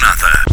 Nada. 0.00 0.44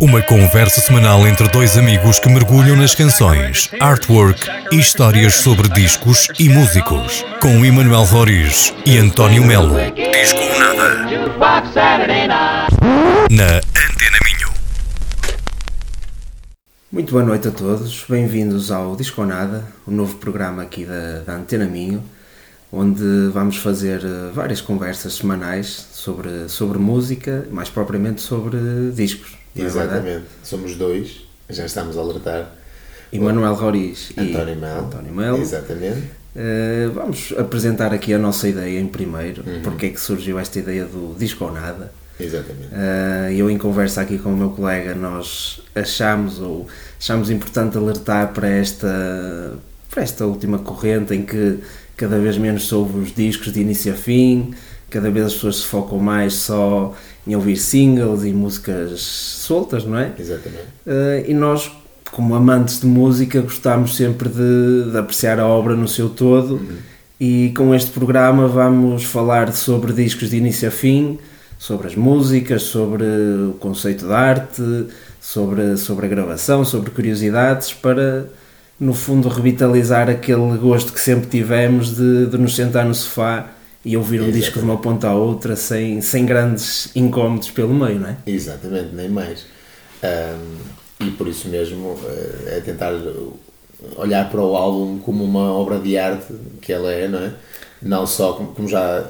Uma 0.00 0.22
conversa 0.22 0.80
semanal 0.80 1.26
entre 1.26 1.48
dois 1.48 1.76
amigos 1.76 2.18
que 2.18 2.28
mergulham 2.28 2.76
nas 2.76 2.94
canções, 2.94 3.68
artwork 3.80 4.48
e 4.70 4.78
histórias 4.78 5.34
sobre 5.34 5.68
discos 5.68 6.28
e 6.38 6.48
músicos. 6.48 7.24
Com 7.40 7.64
Emanuel 7.64 8.04
Roriz 8.04 8.72
e 8.86 8.96
António 8.96 9.44
Melo. 9.44 9.74
Disco 9.94 10.40
Nada. 10.58 11.06
Na 13.30 13.56
Antena 13.56 14.18
Minho. 14.24 14.52
Muito 16.92 17.10
boa 17.12 17.24
noite 17.24 17.48
a 17.48 17.50
todos, 17.50 18.04
bem-vindos 18.08 18.70
ao 18.70 18.94
Disco 18.94 19.22
ou 19.22 19.26
Nada, 19.26 19.64
o 19.84 19.90
novo 19.90 20.16
programa 20.16 20.62
aqui 20.62 20.84
da, 20.84 21.20
da 21.26 21.32
Antena 21.34 21.64
Minho, 21.64 22.02
onde 22.76 23.28
vamos 23.32 23.56
fazer 23.58 24.00
eh, 24.04 24.30
várias 24.32 24.60
conversas 24.60 25.14
semanais 25.14 25.86
sobre, 25.92 26.48
sobre 26.48 26.78
música, 26.78 27.46
mais 27.50 27.68
propriamente 27.68 28.20
sobre 28.20 28.58
discos. 28.94 29.36
é? 29.56 29.62
Exatamente, 29.62 30.24
somos 30.42 30.76
dois, 30.76 31.22
já 31.48 31.64
estamos 31.66 31.96
a 31.96 32.00
alertar. 32.00 32.52
Emanuel 33.12 33.54
Roriz 33.54 34.10
e 34.16 34.20
António 34.20 34.56
Melo. 34.56 34.86
António 34.86 35.14
Melo. 35.14 35.38
Exatamente. 35.38 36.02
Eh, 36.34 36.90
vamos 36.92 37.32
apresentar 37.38 37.92
aqui 37.94 38.12
a 38.12 38.18
nossa 38.18 38.48
ideia 38.48 38.80
em 38.80 38.88
primeiro, 38.88 39.42
Uhum. 39.46 39.62
porque 39.62 39.86
é 39.86 39.90
que 39.90 40.00
surgiu 40.00 40.36
esta 40.38 40.58
ideia 40.58 40.84
do 40.84 41.14
Disco 41.16 41.44
ou 41.44 41.52
Nada. 41.52 41.92
Exatamente. 42.18 42.68
Uh, 42.72 43.32
eu 43.32 43.50
em 43.50 43.58
conversa 43.58 44.00
aqui 44.00 44.18
com 44.18 44.32
o 44.32 44.36
meu 44.36 44.50
colega 44.50 44.94
nós 44.94 45.60
achamos 45.74 46.38
ou 46.40 46.64
achamos 46.96 47.28
importante 47.28 47.76
alertar 47.76 48.32
para 48.32 48.48
esta 48.48 49.54
para 49.90 50.02
esta 50.02 50.24
última 50.24 50.58
corrente 50.58 51.12
em 51.12 51.22
que 51.24 51.58
cada 51.96 52.18
vez 52.18 52.36
menos 52.36 52.68
se 52.68 52.74
ouve 52.74 52.98
os 52.98 53.14
discos 53.14 53.52
de 53.52 53.60
início 53.60 53.92
a 53.92 53.96
fim 53.96 54.54
cada 54.90 55.10
vez 55.10 55.26
as 55.26 55.34
pessoas 55.34 55.56
se 55.56 55.66
focam 55.66 55.98
mais 55.98 56.34
só 56.34 56.94
em 57.26 57.34
ouvir 57.34 57.56
singles 57.56 58.24
e 58.24 58.32
músicas 58.32 59.00
soltas 59.00 59.84
não 59.84 59.98
é? 59.98 60.12
Exatamente. 60.18 60.66
Uh, 60.86 61.28
e 61.28 61.34
nós 61.34 61.70
como 62.14 62.34
amantes 62.36 62.80
de 62.80 62.86
música 62.86 63.40
gostamos 63.40 63.96
sempre 63.96 64.28
de, 64.28 64.90
de 64.92 64.96
apreciar 64.96 65.40
a 65.40 65.46
obra 65.46 65.74
no 65.74 65.88
seu 65.88 66.08
todo. 66.08 66.60
E 67.20 67.52
com 67.56 67.74
este 67.74 67.90
programa 67.90 68.46
vamos 68.46 69.04
falar 69.04 69.52
sobre 69.52 69.92
discos 69.92 70.30
de 70.30 70.36
início 70.36 70.68
a 70.68 70.70
fim, 70.70 71.18
sobre 71.58 71.88
as 71.88 71.96
músicas, 71.96 72.62
sobre 72.62 73.04
o 73.04 73.56
conceito 73.58 74.06
de 74.06 74.12
arte, 74.12 74.86
sobre, 75.20 75.76
sobre 75.76 76.06
a 76.06 76.08
gravação, 76.08 76.64
sobre 76.64 76.90
curiosidades, 76.90 77.72
para 77.72 78.26
no 78.78 78.94
fundo 78.94 79.28
revitalizar 79.28 80.08
aquele 80.08 80.56
gosto 80.58 80.92
que 80.92 81.00
sempre 81.00 81.28
tivemos 81.28 81.94
de, 81.96 82.26
de 82.26 82.38
nos 82.38 82.56
sentar 82.56 82.84
no 82.84 82.94
sofá 82.94 83.50
e 83.84 83.96
ouvir 83.96 84.20
um 84.20 84.30
disco 84.30 84.58
de 84.58 84.64
uma 84.64 84.78
ponta 84.78 85.08
à 85.08 85.14
outra 85.14 85.56
sem, 85.56 86.00
sem 86.00 86.24
grandes 86.24 86.90
incómodos 86.96 87.50
pelo 87.50 87.74
meio, 87.74 88.00
não 88.00 88.08
é? 88.08 88.16
Exatamente, 88.26 88.94
nem 88.94 89.08
mais. 89.08 89.44
Ahm, 90.02 90.58
e 91.00 91.10
por 91.10 91.28
isso 91.28 91.48
mesmo 91.48 91.98
eh, 92.04 92.56
é 92.56 92.60
tentar 92.60 92.92
olhar 93.96 94.30
para 94.30 94.40
o 94.40 94.56
álbum 94.56 94.98
como 94.98 95.22
uma 95.24 95.52
obra 95.52 95.78
de 95.78 95.98
arte 95.98 96.32
que 96.62 96.72
ela 96.72 96.90
é, 96.90 97.06
não 97.08 97.18
é? 97.18 97.32
Não 97.82 98.06
só, 98.06 98.32
como, 98.32 98.66
já 98.66 99.04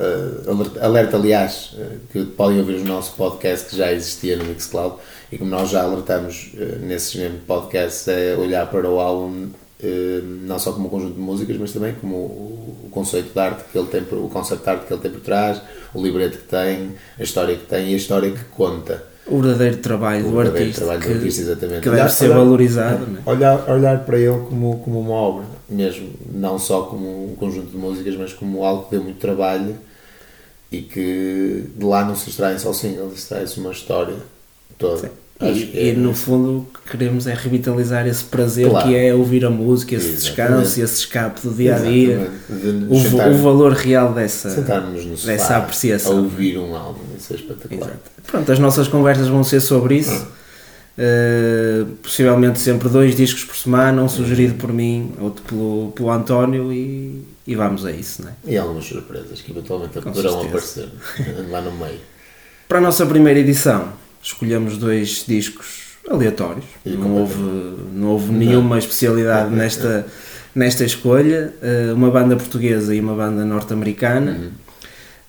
alerta, 0.48 0.84
alerta, 0.84 1.16
aliás, 1.16 1.76
eh, 1.78 1.96
que 2.12 2.24
podem 2.24 2.58
ouvir 2.58 2.76
o 2.76 2.84
nosso 2.84 3.12
podcast 3.12 3.70
que 3.70 3.76
já 3.76 3.92
existia 3.92 4.36
no 4.36 4.44
Mixcloud 4.44 4.96
e 5.32 5.38
como 5.38 5.50
nós 5.50 5.70
já 5.70 5.82
alertamos 5.82 6.50
eh, 6.58 6.78
nesses 6.80 7.14
mesmos 7.16 7.40
podcasts, 7.46 8.06
é 8.08 8.36
olhar 8.36 8.66
para 8.70 8.88
o 8.88 8.98
álbum 9.00 9.48
eh, 9.82 10.20
não 10.42 10.58
só 10.58 10.72
como 10.72 10.86
um 10.86 10.90
conjunto 10.90 11.14
de 11.14 11.20
músicas, 11.20 11.56
mas 11.58 11.72
também 11.72 11.94
como 12.00 12.16
o, 12.16 12.80
o 12.86 12.88
conceito 12.90 13.32
de 13.32 13.38
arte 13.40 13.64
que 13.70 13.78
ele 13.78 13.88
tem, 13.88 14.02
por- 14.04 14.18
o 14.18 14.28
conceito 14.28 14.62
de 14.62 14.70
arte 14.70 14.86
que 14.86 14.92
ele 14.92 15.02
tem 15.02 15.10
por 15.10 15.20
trás, 15.20 15.60
o 15.94 16.02
libreto 16.02 16.38
que 16.38 16.44
tem, 16.44 16.92
a 17.18 17.22
história 17.22 17.56
que 17.56 17.66
tem 17.66 17.90
e 17.90 17.94
a 17.94 17.96
história 17.96 18.30
que 18.30 18.44
conta. 18.56 19.02
O 19.26 19.40
verdadeiro 19.40 19.78
trabalho 19.78 20.26
O 20.26 20.30
do 20.30 20.36
verdadeiro 20.36 20.64
artista, 20.66 20.84
trabalho 20.84 21.00
do 21.00 21.06
que, 21.06 21.12
artista, 21.14 21.42
exatamente. 21.42 21.78
que 21.80 21.84
deve 21.88 21.96
Olhar- 21.96 22.08
ser 22.10 22.24
olhar- 22.26 22.36
valorizado, 22.38 23.06
não 23.06 23.18
é? 23.18 23.30
Olhar, 23.36 23.70
olhar 23.70 23.98
para 24.04 24.18
ele 24.18 24.38
como, 24.48 24.78
como 24.80 25.00
uma 25.00 25.14
obra, 25.14 25.46
mesmo, 25.68 26.10
não 26.30 26.58
só 26.58 26.82
como 26.82 27.32
um 27.32 27.34
conjunto 27.34 27.70
de 27.70 27.76
músicas, 27.78 28.16
mas 28.16 28.32
como 28.34 28.62
algo 28.64 28.84
que 28.84 28.90
deu 28.90 29.02
muito 29.02 29.18
trabalho 29.18 29.76
e 30.70 30.82
que 30.82 31.64
de 31.74 31.84
lá 31.84 32.04
não 32.04 32.14
se 32.14 32.28
extraem 32.30 32.58
só 32.58 32.72
singles, 32.72 33.14
extrai-se 33.14 33.58
uma 33.60 33.72
história 33.72 34.16
toda. 34.78 35.06
Acho 35.06 35.10
E, 35.52 35.90
e, 35.90 35.92
no 35.92 36.14
fundo 36.14 36.58
o 36.58 36.66
que 36.78 36.90
queremos 36.92 37.26
é 37.26 37.34
revitalizar 37.34 38.06
esse 38.06 38.24
prazer 38.24 38.68
Claro. 38.68 38.88
que 38.88 38.96
é 38.96 39.14
ouvir 39.14 39.44
a 39.44 39.50
música, 39.50 39.94
esse 39.94 40.08
Exatamente. 40.08 40.24
descanso, 40.62 40.80
esse 40.82 40.94
escape 41.00 41.40
do 41.42 41.54
dia 41.54 41.76
a 41.76 41.78
dia, 41.78 42.30
o, 42.88 42.96
o 42.96 43.38
valor 43.42 43.72
real 43.72 44.12
dessa. 44.12 44.48
dessa 45.24 45.56
apreciação. 45.56 46.12
a 46.12 46.20
ouvir 46.20 46.58
um 46.58 46.74
álbum, 46.76 47.00
isso 47.16 47.32
é 47.32 47.36
espetacular. 47.36 47.88
Exato. 47.88 48.10
Pronto, 48.26 48.52
as 48.52 48.58
nossas 48.58 48.88
conversas 48.88 49.28
vão 49.28 49.44
ser 49.44 49.60
sobre 49.60 49.96
isso. 49.98 50.26
Uh, 50.96 51.86
possivelmente 51.96 52.60
sempre 52.60 52.88
dois 52.88 53.16
discos 53.16 53.42
por 53.44 53.56
semana, 53.56 54.00
um 54.00 54.08
sugerido 54.08 54.54
por 54.54 54.72
mim, 54.72 55.12
outro 55.20 55.42
pelo, 55.42 55.92
pelo 55.92 56.08
António, 56.10 56.72
e, 56.72 57.20
e 57.44 57.54
vamos 57.56 57.84
a 57.84 57.90
isso, 57.90 58.22
não 58.22 58.30
é? 58.30 58.34
E 58.46 58.56
algumas 58.56 58.84
surpresas 58.84 59.40
que 59.40 59.50
eventualmente 59.50 59.94
Com 59.94 60.12
poderão 60.12 60.40
certeza. 60.42 60.88
aparecer 61.16 61.50
lá 61.50 61.60
no 61.60 61.72
meio. 61.72 61.98
Para 62.68 62.78
a 62.78 62.80
nossa 62.80 63.04
primeira 63.06 63.40
edição, 63.40 63.88
escolhemos 64.24 64.78
dois 64.78 65.24
discos 65.26 65.96
aleatórios. 66.08 66.64
E 66.84 66.90
Não 66.90 67.14
houve, 67.14 67.42
não 67.92 68.08
houve 68.08 68.32
nenhuma 68.32 68.78
especialidade 68.78 69.54
nesta, 69.54 70.06
nesta 70.54 70.84
escolha. 70.84 71.52
Uh, 71.62 71.94
uma 71.94 72.10
banda 72.10 72.34
portuguesa 72.36 72.94
e 72.94 73.00
uma 73.00 73.14
banda 73.14 73.44
norte-americana. 73.44 74.32
Uhum. 74.32 74.50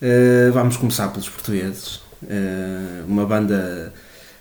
Uh, 0.02 0.52
vamos 0.54 0.78
começar 0.78 1.10
pelos 1.10 1.30
portugueses. 1.30 1.96
Uh, 2.24 3.06
uma 3.08 3.26
banda 3.26 3.94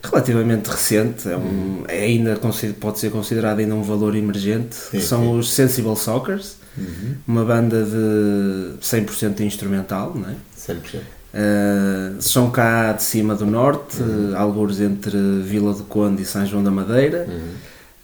relativamente 0.03 0.69
recente, 0.69 1.28
é 1.28 1.36
um, 1.36 1.84
é 1.88 2.03
ainda 2.03 2.38
pode 2.78 2.98
ser 2.98 3.10
considerado 3.10 3.60
ainda 3.60 3.75
um 3.75 3.82
valor 3.82 4.15
emergente, 4.15 4.75
Sim, 4.75 5.00
são 5.00 5.22
sim. 5.22 5.38
os 5.38 5.53
Sensible 5.53 5.97
Sockers, 5.97 6.56
Uhum. 6.76 7.15
uma 7.26 7.44
banda 7.44 7.84
de 7.84 8.76
100% 8.82 9.41
instrumental, 9.41 10.12
não 10.15 10.28
é? 10.28 10.34
100%. 10.59 11.00
Uh, 11.34 12.22
são 12.22 12.49
cá 12.49 12.93
de 12.93 13.03
cima 13.03 13.34
do 13.34 13.45
norte, 13.45 14.00
uh, 14.00 14.37
algures 14.37 14.81
entre 14.81 15.19
Vila 15.43 15.75
do 15.75 15.83
Conde 15.83 16.22
e 16.22 16.25
São 16.25 16.47
João 16.47 16.62
da 16.62 16.71
Madeira. 16.71 17.27
Uhum. 17.28 17.55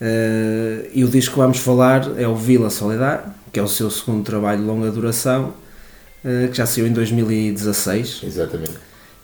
Uh, 0.00 0.88
e 0.92 1.04
o 1.04 1.08
disco 1.08 1.34
que 1.34 1.40
vamos 1.40 1.58
falar 1.58 2.18
é 2.18 2.26
o 2.26 2.34
Vila 2.34 2.70
Soledad, 2.70 3.22
que 3.52 3.60
é 3.60 3.62
o 3.62 3.68
seu 3.68 3.88
segundo 3.88 4.24
trabalho 4.24 4.60
de 4.60 4.66
longa 4.66 4.90
duração, 4.90 5.54
uh, 6.24 6.48
que 6.48 6.56
já 6.56 6.66
saiu 6.66 6.88
em 6.88 6.92
2016 6.92 8.22
Exatamente. 8.24 8.72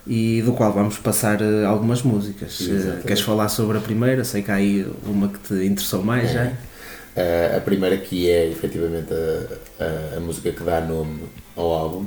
e 0.06 0.40
do 0.42 0.52
qual 0.52 0.72
vamos 0.72 0.98
passar 0.98 1.42
uh, 1.42 1.66
algumas 1.66 2.02
músicas. 2.02 2.60
Queres 3.04 3.22
falar 3.22 3.48
sobre 3.48 3.76
a 3.76 3.80
primeira? 3.80 4.22
Sei 4.22 4.40
que 4.40 4.52
há 4.52 4.54
aí 4.54 4.86
uma 5.04 5.26
que 5.28 5.38
te 5.40 5.66
interessou 5.66 6.04
mais 6.04 6.30
já. 6.30 6.44
Uh, 6.46 7.56
a 7.56 7.60
primeira 7.60 7.96
que 7.96 8.30
é 8.30 8.48
efetivamente 8.48 9.08
a, 9.12 10.14
a, 10.14 10.16
a 10.18 10.20
música 10.20 10.52
que 10.52 10.62
dá 10.62 10.80
nome 10.80 11.22
ao 11.56 11.72
álbum 11.72 12.06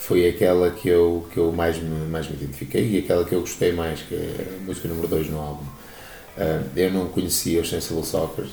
foi 0.00 0.26
aquela 0.26 0.70
que 0.70 0.88
eu, 0.88 1.26
que 1.30 1.36
eu 1.38 1.52
mais, 1.52 1.76
me, 1.78 2.06
mais 2.08 2.26
me 2.26 2.34
identifiquei 2.34 2.90
e 2.90 2.98
aquela 2.98 3.22
que 3.24 3.34
eu 3.34 3.40
gostei 3.40 3.70
mais, 3.72 4.00
que 4.00 4.14
é 4.14 4.46
a 4.58 4.64
música 4.64 4.88
número 4.88 5.06
2 5.06 5.28
no 5.28 5.38
álbum. 5.38 5.62
Uh, 6.38 6.64
eu 6.74 6.90
não 6.90 7.06
conhecia 7.08 7.60
os 7.60 7.68
Sensible 7.68 8.02
Sockers, 8.02 8.48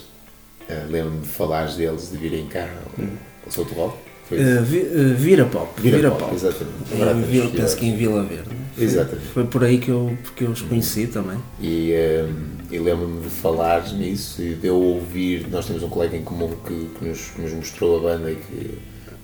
uh, 0.69 0.91
lembro-me 0.91 1.22
de 1.22 1.28
falares 1.28 1.75
deles, 1.75 2.12
de 2.12 2.18
virem 2.18 2.47
cá 2.47 2.68
ao, 2.68 3.06
ao 3.46 3.52
Souto 3.52 3.74
Rock. 3.75 3.97
Uh, 4.30 4.62
vi, 4.62 4.80
uh, 4.80 5.16
Vira 5.16 5.46
Pop. 5.46 5.81
Vira 5.81 5.96
Vira, 5.97 6.09
Pop, 6.12 6.24
Pop. 6.24 6.36
exatamente. 6.36 6.94
Em 6.94 7.22
Vila- 7.22 7.47
que 7.50 7.56
ir 7.56 7.62
penso 7.62 7.78
que 7.78 7.86
em 7.86 7.96
Vila 7.96 8.24
Verde. 8.24 8.50
Foi- 8.75 8.84
Exatamente. 8.84 9.28
Foi 9.30 9.46
por 9.46 9.63
aí 9.63 9.78
que 9.78 9.90
eu, 9.90 10.18
que 10.36 10.44
eu 10.44 10.52
os 10.52 10.62
conheci 10.62 11.07
também. 11.07 11.38
E, 11.62 11.94
um, 12.30 12.75
e 12.75 12.78
lembro-me 12.78 13.22
de 13.22 13.30
falar 13.30 13.90
nisso 13.94 14.41
e 14.41 14.53
de 14.53 14.68
eu 14.68 14.75
ouvir. 14.75 15.47
Nós 15.50 15.66
temos 15.66 15.81
um 15.81 15.90
colega 15.90 16.18
em 16.18 16.24
comum 16.24 16.52
que, 16.68 16.90
que 17.00 17.06
nos, 17.06 17.22
que 17.30 17.41
nos 17.41 17.53
mostrou 17.53 17.97
a 18.00 18.02
banda 18.02 18.31
e, 18.31 18.36
que, 18.36 18.78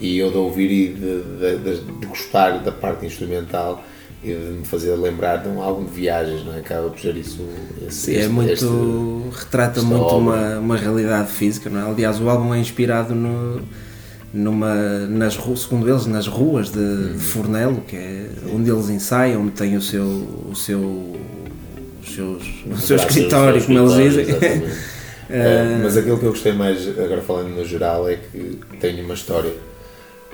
e 0.03 0.17
eu 0.19 0.29
de 0.29 0.37
ouvir 0.37 0.69
e 0.71 0.87
de, 0.93 1.21
de, 1.21 1.57
de- 1.81 1.99
de 1.99 2.05
gostar 2.05 2.59
da 2.59 2.71
parte 2.71 3.05
instrumental 3.05 3.83
e 4.23 4.27
de 4.27 4.35
me 4.59 4.65
fazer 4.65 4.95
lembrar 4.95 5.37
de 5.37 5.49
um 5.49 5.61
álbum 5.61 5.83
de 5.85 5.91
viagens, 5.91 6.45
não 6.45 6.53
é? 6.53 6.59
Acaba 6.59 6.89
por 6.89 6.99
ser 6.99 7.15
isso. 7.17 7.39
Esse, 7.87 7.95
Sim, 7.97 8.11
é 8.13 8.19
este- 8.19 8.29
muito. 8.31 8.51
este- 8.51 9.39
retrata 9.43 9.81
muito 9.81 10.01
obra. 10.03 10.17
uma, 10.17 10.59
uma 10.59 10.77
realidade 10.77 11.31
física, 11.31 11.69
não 11.69 11.79
é? 11.87 11.91
Aliás, 11.91 12.19
o 12.21 12.29
álbum 12.29 12.53
é 12.53 12.59
inspirado 12.59 13.13
no, 13.15 13.61
numa, 14.33 14.73
nas 15.07 15.35
ruas, 15.35 15.61
segundo 15.61 15.89
eles, 15.89 16.05
nas 16.05 16.27
ruas 16.27 16.69
de, 16.71 16.79
Uhum. 16.79 17.13
de 17.13 17.19
Fornelo, 17.19 17.81
que 17.87 17.95
é 17.95 18.29
onde 18.53 18.69
eles 18.71 18.89
ensaiam, 18.89 19.41
onde 19.41 19.51
tem 19.51 19.75
o 19.75 19.81
seu. 19.81 20.03
O 20.51 20.55
seu 20.55 21.15
os 22.05 22.15
seus, 22.15 22.43
o 22.43 22.77
seu 22.77 22.97
Graças 22.97 23.15
escritório, 23.15 23.63
como 23.65 23.79
eles 23.79 23.93
dizem. 23.93 24.25
Uh, 24.35 25.79
mas 25.83 25.95
aquilo 25.97 26.17
que 26.19 26.25
eu 26.25 26.31
gostei 26.31 26.51
mais, 26.51 26.85
agora 26.99 27.21
falando 27.21 27.55
no 27.55 27.65
geral, 27.65 28.09
é 28.09 28.17
que 28.17 28.59
tem 28.79 29.01
uma 29.03 29.13
história. 29.13 29.51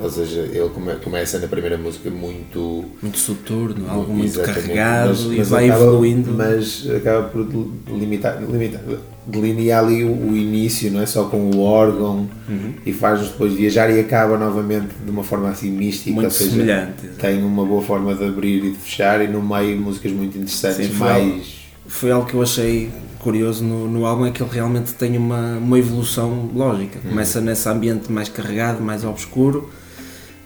Ou 0.01 0.10
seja, 0.10 0.40
ele 0.42 0.69
come- 0.69 0.96
começa 1.04 1.38
na 1.40 1.48
primeira 1.48 1.78
música 1.78 2.10
muito 2.10 2.86
muito 3.01 3.18
soturno, 3.18 3.90
algo 3.90 4.13
muito 4.13 4.40
carregado 4.40 5.10
mas- 5.10 5.19
e 5.22 5.38
mas 5.38 5.50
vai 5.50 5.69
acaba- 5.69 5.84
evoluindo. 5.86 6.31
Mas 6.31 6.88
acaba 6.96 7.24
por 7.28 7.46
limitar, 7.90 8.42
limitar, 8.42 8.81
delinear 9.25 9.84
ali 9.84 10.04
o, 10.04 10.31
o 10.31 10.36
início, 10.36 10.92
não 10.92 11.01
é? 11.01 11.06
Só 11.06 11.25
com 11.25 11.50
o 11.51 11.60
órgão 11.62 12.30
Uhum. 12.48 12.74
e 12.86 12.94
faz-nos 12.94 13.30
depois 13.30 13.54
viajar 13.54 13.90
e 13.90 14.00
acaba 14.00 14.38
novamente 14.38 14.88
de 15.04 15.12
uma 15.12 15.24
forma 15.24 15.50
assim 15.50 15.69
mística. 15.72 16.12
Muito 16.12 16.25
ou 16.25 16.31
seja, 16.31 16.52
semelhante. 16.52 17.07
Tem 17.19 17.44
uma 17.44 17.66
boa 17.66 17.81
forma 17.81 18.16
de 18.16 18.24
abrir 18.25 18.63
e 18.66 18.72
de 18.72 18.78
fechar 18.78 19.22
e 19.24 19.28
no 19.28 19.42
meio 19.42 19.78
músicas 19.80 20.12
muito 20.12 20.38
interessantes, 20.38 20.88
Sim, 20.88 20.94
foi 20.94 21.07
mais 21.07 21.60
foi 21.88 22.12
algo 22.12 22.28
que 22.28 22.36
eu 22.36 22.42
achei 22.44 22.90
curioso 23.18 23.63
no, 23.63 23.88
no 23.88 24.06
álbum 24.06 24.25
é 24.28 24.31
que 24.31 24.42
ele 24.44 24.50
realmente 24.54 24.94
tem 24.94 25.18
uma, 25.18 25.57
uma 25.57 25.78
evolução 25.80 26.50
lógica. 26.56 27.00
Começa 27.00 27.42
nesse 27.42 27.68
ambiente 27.68 28.12
mais 28.12 28.30
carregado, 28.30 28.80
mais 28.81 29.04
obscuro, 29.04 29.69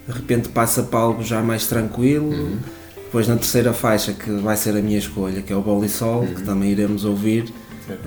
de 0.08 0.14
repente 0.14 0.50
passa 0.50 0.84
para 0.84 1.00
algo 1.00 1.24
já 1.24 1.42
mais 1.42 1.68
tranquilo. 1.68 2.58
Depois 2.96 3.28
na 3.28 3.36
terceira 3.36 3.74
faixa, 3.74 4.12
que 4.12 4.30
vai 4.32 4.58
ser 4.58 4.72
a 4.76 4.82
minha 4.82 4.98
escolha, 4.98 5.42
que 5.42 5.54
é 5.54 5.56
o 5.56 5.62
Bol 5.62 5.86
e 5.86 5.90
Sol, 5.90 6.26
que 6.26 6.42
também 6.42 6.72
iremos 6.72 7.06
ouvir, 7.06 7.46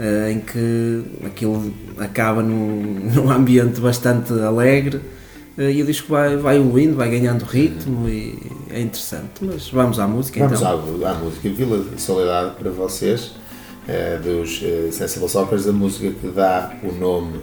eh, 0.00 0.32
em 0.32 0.40
que 0.40 1.04
aquilo 1.25 1.72
acaba 1.98 2.43
num, 2.43 2.82
num 3.14 3.31
ambiente 3.31 3.81
bastante 3.81 4.32
alegre 4.32 5.00
eh, 5.56 5.70
e 5.70 5.82
o 5.82 5.87
disco 5.87 6.08
vai, 6.08 6.37
vai 6.37 6.56
evoluindo, 6.56 6.96
vai 6.96 7.08
ganhando 7.08 7.44
ritmo 7.44 8.08
e 8.08 8.37
é 8.69 8.81
interessante. 8.81 9.31
Mas 9.42 9.69
vamos 9.70 10.00
à 10.00 10.08
música 10.08 10.40
Vamos 10.40 10.60
então. 10.60 11.06
à, 11.06 11.10
à 11.10 11.14
música 11.14 11.49
Vila 11.50 11.84
Soledade 11.99 12.56
para 12.56 12.70
vocês, 12.70 13.34
eh, 13.87 14.19
dos 14.19 14.60
Sensible 14.92 15.28
Sockers, 15.28 15.69
a 15.69 15.72
música 15.72 16.10
que 16.20 16.28
dá 16.28 16.75
o 16.82 16.90
nome 16.90 17.40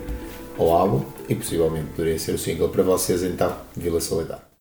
ao 0.60 0.70
álbum 0.70 1.13
e 1.28 1.36
possivelmente 1.36 1.92
poderia 1.92 2.20
ser 2.20 2.34
o 2.34 2.38
single 2.38 2.70
para 2.70 2.84
vocês, 2.84 3.24
então, 3.24 3.56
Vila 3.76 4.00
Soledade. 4.00 4.53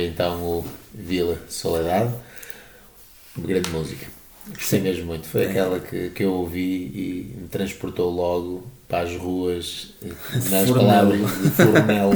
Foi 0.00 0.06
então 0.08 0.40
o 0.42 0.64
Vila 0.94 1.38
Soledade. 1.48 2.14
Grande 3.36 3.68
música. 3.70 4.06
Gostei 4.54 4.80
mesmo 4.80 5.06
muito. 5.06 5.26
Foi 5.26 5.42
É. 5.44 5.50
aquela 5.50 5.78
que, 5.78 6.08
que 6.10 6.24
eu 6.24 6.32
ouvi 6.32 6.60
e 6.94 7.36
me 7.42 7.48
transportou 7.48 8.10
logo 8.10 8.66
para 8.88 9.02
as 9.06 9.14
ruas, 9.14 9.94
nas 10.50 10.68
Fornelo. 10.68 10.74
palavras 10.74 11.20
de 11.42 11.50
Fornelo, 11.50 12.14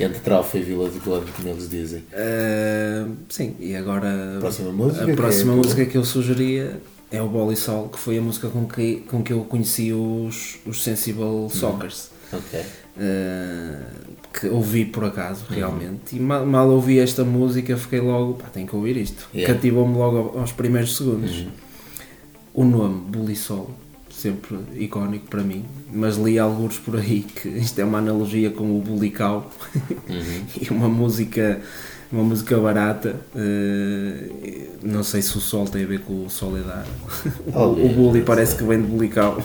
entre 0.00 0.18
Trofa 0.20 0.58
e 0.58 0.62
Vila 0.62 0.88
de 0.88 0.98
Conde, 1.00 1.30
como 1.32 1.48
eles 1.48 1.68
dizem. 1.68 2.02
Ah, 2.12 3.06
sim, 3.28 3.54
e 3.60 3.76
agora 3.76 4.38
Próxima 4.40 4.72
música, 4.72 5.04
a 5.04 5.06
que 5.06 5.14
próxima 5.14 5.52
é- 5.52 5.56
música 5.56 5.84
que 5.86 5.96
eu 5.96 6.04
sugeria 6.04 6.80
é 7.10 7.22
o 7.22 7.28
Boli 7.28 7.54
Sol, 7.56 7.88
que 7.88 7.98
foi 7.98 8.18
a 8.18 8.22
música 8.22 8.48
com 8.48 8.66
que, 8.66 8.96
com 9.08 9.22
que 9.22 9.32
eu 9.32 9.44
conheci 9.44 9.92
os, 9.92 10.56
os 10.66 10.82
Sensible 10.82 11.48
Soccers. 11.50 12.10
Ok. 12.32 12.60
Uh, 12.96 13.82
que 14.32 14.46
ouvi 14.48 14.84
por 14.84 15.04
acaso, 15.04 15.44
realmente. 15.48 16.16
E 16.16 16.20
mal, 16.20 16.44
mal 16.46 16.68
ouvi 16.70 16.98
esta 16.98 17.24
música, 17.24 17.76
fiquei 17.76 18.00
logo, 18.00 18.34
pá, 18.34 18.46
tenho 18.52 18.66
que 18.66 18.74
ouvir 18.74 18.96
isto. 18.96 19.28
Yeah. 19.34 19.54
Cativou-me 19.54 19.94
logo 19.96 20.16
ao- 20.16 20.38
aos 20.40 20.52
primeiros 20.52 20.96
segundos. 20.96 21.46
O 22.54 22.64
nome, 22.64 23.00
Bulisol, 23.08 23.70
sempre 24.10 24.56
icónico 24.76 25.26
para 25.28 25.42
mim, 25.42 25.64
mas 25.92 26.16
li 26.16 26.38
alguns 26.38 26.78
por 26.78 26.96
aí 26.96 27.22
que 27.22 27.48
isto 27.48 27.78
é 27.80 27.84
uma 27.84 27.98
analogia 27.98 28.50
com 28.50 28.64
o 28.78 28.80
Bulical 28.80 29.50
e 30.60 30.68
uma 30.70 30.88
música. 30.88 31.60
Uma 32.10 32.22
música 32.24 32.58
barata, 32.58 33.16
uh, 33.34 34.68
não 34.82 35.02
sei 35.02 35.22
se 35.22 35.34
o 35.38 35.40
sol 35.40 35.64
tem 35.64 35.82
a 35.84 35.86
ver 35.86 36.00
com 36.00 36.26
o 36.26 36.28
Soledad. 36.28 36.84
o, 37.46 37.52
Talvez, 37.52 37.90
o 37.90 37.94
bully 37.94 38.20
parece 38.20 38.54
que 38.54 38.62
vem 38.64 38.82
de 38.82 38.86
Bulical. 38.86 39.38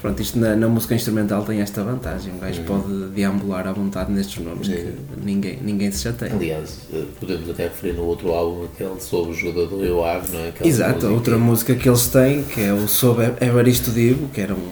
Pronto, 0.00 0.22
isto 0.22 0.38
na, 0.38 0.56
na 0.56 0.66
música 0.66 0.94
instrumental 0.94 1.42
tem 1.44 1.60
esta 1.60 1.82
vantagem. 1.84 2.32
Um 2.32 2.38
gajo 2.38 2.62
pode 2.62 3.08
deambular 3.14 3.66
à 3.68 3.72
vontade 3.72 4.10
nestes 4.10 4.42
nomes 4.42 4.66
que 4.66 4.74
Sim. 4.76 4.92
ninguém, 5.22 5.58
ninguém 5.62 5.92
se 5.92 6.02
chateia. 6.04 6.32
Aliás, 6.32 6.78
eh, 6.92 7.04
podemos 7.20 7.50
até 7.50 7.64
referir 7.64 7.92
no 7.92 8.04
outro 8.04 8.32
álbum 8.32 8.64
aquele 8.64 8.98
sobre 9.00 9.32
o 9.32 9.34
jogador 9.34 9.66
do 9.66 9.82
Rio 9.82 10.02
Ave, 10.02 10.32
não 10.32 10.40
é? 10.40 10.48
Aquela 10.48 10.68
Exato, 10.68 10.94
música- 10.94 11.12
outra 11.12 11.38
música 11.38 11.74
que 11.74 11.86
eles 11.88 12.06
têm, 12.08 12.42
que 12.44 12.62
é 12.62 12.72
o 12.72 12.88
Sob 12.88 13.22
Evaristo 13.42 13.90
Divo, 13.90 14.28
que 14.28 14.40
era 14.40 14.54
um, 14.54 14.68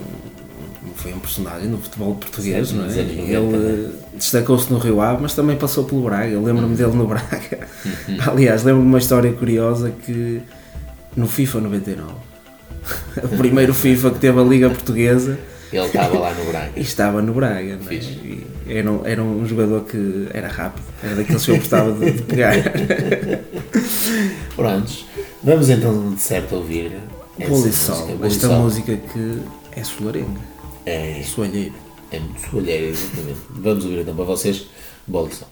foi 0.95 1.13
um 1.13 1.19
personagem 1.19 1.69
do 1.69 1.77
futebol 1.77 2.15
português, 2.15 2.71
não 2.73 2.83
é? 2.83 2.87
nos 2.87 2.97
anos 2.97 3.15
90, 3.15 3.31
Ele 3.31 3.55
eh, 3.55 3.89
destacou-se 4.17 4.73
no 4.73 4.79
Rio 4.79 4.99
Ave, 4.99 5.21
mas 5.21 5.35
também 5.35 5.55
passou 5.57 5.83
pelo 5.83 6.01
Braga. 6.01 6.27
Eu 6.27 6.39
Uhum. 6.39 6.45
lembro-me 6.45 6.75
dele 6.75 6.93
no 6.93 7.05
Braga. 7.07 7.67
Aliás, 8.31 8.63
lembro-me 8.63 8.87
de 8.87 8.93
uma 8.93 8.97
história 8.99 9.31
curiosa 9.31 9.91
que 9.91 10.41
no 11.15 11.27
FIFA 11.27 11.61
99, 11.61 12.13
o 13.23 13.37
primeiro 13.37 13.73
FIFA 13.73 14.11
que 14.11 14.19
teve 14.19 14.39
a 14.39 14.43
Liga 14.43 14.69
Portuguesa, 14.69 15.39
Ele 15.71 15.85
estava 15.85 16.19
lá 16.19 16.33
no 16.33 16.45
Braga. 16.45 16.71
e 16.75 16.81
estava 16.81 17.21
no 17.21 17.33
Braga, 17.33 17.79
é? 17.89 17.93
E 17.93 18.47
era, 18.67 18.91
um, 18.91 19.05
era 19.05 19.23
um 19.23 19.45
jogador 19.45 19.81
que 19.85 20.27
era 20.33 20.47
rápido, 20.47 20.83
era 21.03 21.15
daqueles 21.15 21.45
que 21.45 21.51
eu 21.51 21.57
gostava 21.57 21.91
de, 21.93 22.11
de 22.11 22.21
pegar. 22.23 22.53
Prontos, 24.55 25.05
vamos 25.43 25.69
então 25.69 26.13
de 26.13 26.21
certo 26.21 26.55
ouvir 26.55 26.91
música, 27.47 27.69
esta 27.69 27.93
Polissol. 28.17 28.59
música 28.61 28.97
que 28.97 29.41
é 29.71 29.83
solarenga, 29.83 30.39
É, 30.85 31.21
soalheira. 31.23 31.73
é 32.11 32.19
muito 32.19 32.49
solheira, 32.49 32.85
exatamente. 32.87 33.39
Vamos 33.49 33.85
ouvir 33.85 33.99
então 34.01 34.15
para 34.15 34.25
vocês, 34.25 34.67
Bolson. 35.07 35.45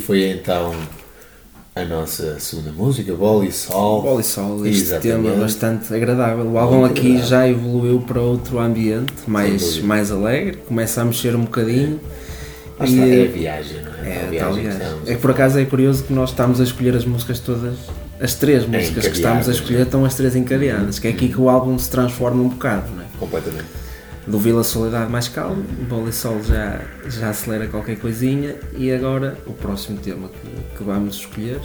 Foi 0.00 0.28
então 0.30 0.74
a 1.74 1.84
nossa 1.84 2.38
segunda 2.40 2.72
música, 2.72 3.14
Bola 3.14 3.44
e 3.44 3.52
Sol. 3.52 4.02
Bola 4.02 4.20
e 4.20 4.24
Sol, 4.24 4.66
este 4.66 4.82
Exatamente. 4.82 5.22
tema 5.24 5.36
bastante 5.40 5.94
agradável. 5.94 6.44
O 6.46 6.58
álbum 6.58 6.80
Muito 6.80 6.92
aqui 6.92 7.06
agradável. 7.08 7.28
já 7.28 7.48
evoluiu 7.48 8.00
para 8.00 8.20
outro 8.20 8.58
ambiente, 8.58 9.12
mais, 9.26 9.78
mais 9.78 10.10
alegre, 10.10 10.56
começa 10.66 11.00
a 11.00 11.04
mexer 11.04 11.34
um 11.36 11.42
bocadinho. 11.42 12.00
Lá 12.78 12.86
está, 12.86 13.02
é 13.06 13.24
a 13.24 13.30
viagem, 13.30 13.76
não 13.84 14.04
é? 14.04 14.08
É, 14.08 14.16
a 14.16 14.20
tal 14.40 14.54
viagem 14.54 14.62
que 14.62 14.68
estamos 14.68 15.08
É 15.08 15.12
a 15.12 15.14
que 15.14 15.20
por 15.22 15.30
acaso 15.30 15.58
é 15.58 15.64
curioso 15.64 16.04
que 16.04 16.12
nós 16.12 16.30
estamos 16.30 16.60
a 16.60 16.64
escolher 16.64 16.96
as 16.96 17.04
músicas 17.04 17.38
todas, 17.38 17.74
as 18.20 18.34
três 18.34 18.66
músicas 18.66 19.06
que 19.06 19.16
estamos 19.16 19.48
a 19.48 19.52
escolher 19.52 19.82
estão 19.82 20.04
as 20.04 20.14
três 20.14 20.34
encadeadas, 20.34 20.98
que 20.98 21.06
é 21.06 21.10
aqui 21.10 21.28
que 21.28 21.40
o 21.40 21.48
álbum 21.48 21.78
se 21.78 21.88
transforma 21.90 22.42
um 22.42 22.48
bocado, 22.48 22.90
não 22.94 23.02
é? 23.02 23.06
Completamente. 23.18 23.64
Do 24.26 24.38
Vila 24.38 24.62
Soledade 24.62 25.10
mais 25.10 25.28
calmo, 25.28 25.62
Bola 25.88 26.10
e 26.10 26.12
Sol 26.12 26.42
já, 26.42 26.80
já 27.08 27.30
acelera 27.30 27.66
qualquer 27.66 27.98
coisinha 27.98 28.54
e 28.76 28.92
agora 28.92 29.36
o 29.46 29.52
próximo 29.52 29.98
tema 29.98 30.28
que, 30.28 30.76
que 30.76 30.84
vamos 30.84 31.16
escolher, 31.16 31.60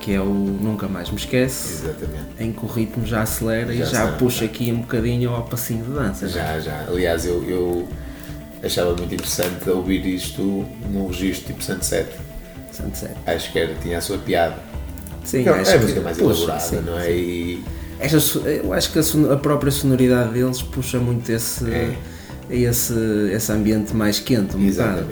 que 0.00 0.12
é 0.12 0.20
o 0.20 0.24
Nunca 0.26 0.88
Mais 0.88 1.08
Me 1.10 1.16
Esquece, 1.16 1.84
Exatamente. 1.86 2.26
em 2.40 2.52
que 2.52 2.64
o 2.64 2.68
ritmo 2.68 3.06
já 3.06 3.22
acelera 3.22 3.72
e 3.72 3.78
Já 3.78 3.84
já 3.84 3.90
acelera, 3.98 4.16
puxa 4.18 4.40
já. 4.40 4.44
aqui 4.46 4.72
um 4.72 4.80
bocadinho 4.80 5.30
ao 5.30 5.44
passinho 5.44 5.84
de 5.84 5.90
dança. 5.92 6.26
não 6.26 6.32
é? 6.32 6.34
Já, 6.34 6.60
já. 6.60 6.84
Aliás, 6.88 7.24
eu, 7.24 7.42
eu 7.44 7.88
achava 8.62 8.94
muito 8.94 9.14
interessante 9.14 9.70
ouvir 9.70 10.04
isto 10.04 10.42
num 10.90 11.06
registro 11.06 11.46
tipo 11.54 11.62
Sunset. 11.64 12.08
Sunset. 12.72 13.14
Acho 13.24 13.52
que 13.52 13.58
era, 13.58 13.74
tinha 13.76 13.98
a 13.98 14.00
sua 14.00 14.18
piada. 14.18 14.56
Sim, 15.24 15.46
é 15.46 15.50
acho 15.50 15.74
a 15.76 15.78
música 15.78 16.00
mais 16.00 16.18
puxa, 16.18 16.38
elaborada, 16.42 16.60
sim, 16.60 16.80
não 16.80 16.98
é? 16.98 17.04
sim. 17.06 17.10
E 17.12 17.64
Esta 18.00 18.38
eu 18.48 18.72
acho 18.72 18.92
que 18.92 18.98
a, 18.98 19.32
a 19.32 19.36
própria 19.36 19.72
sonoridade 19.72 20.32
deles 20.32 20.62
puxa 20.62 20.98
muito 20.98 21.28
esse, 21.30 21.68
É. 21.70 21.94
esse, 22.50 22.94
esse 23.32 23.50
ambiente 23.52 23.94
mais 23.94 24.20
quente, 24.20 24.56
um. 24.56 24.60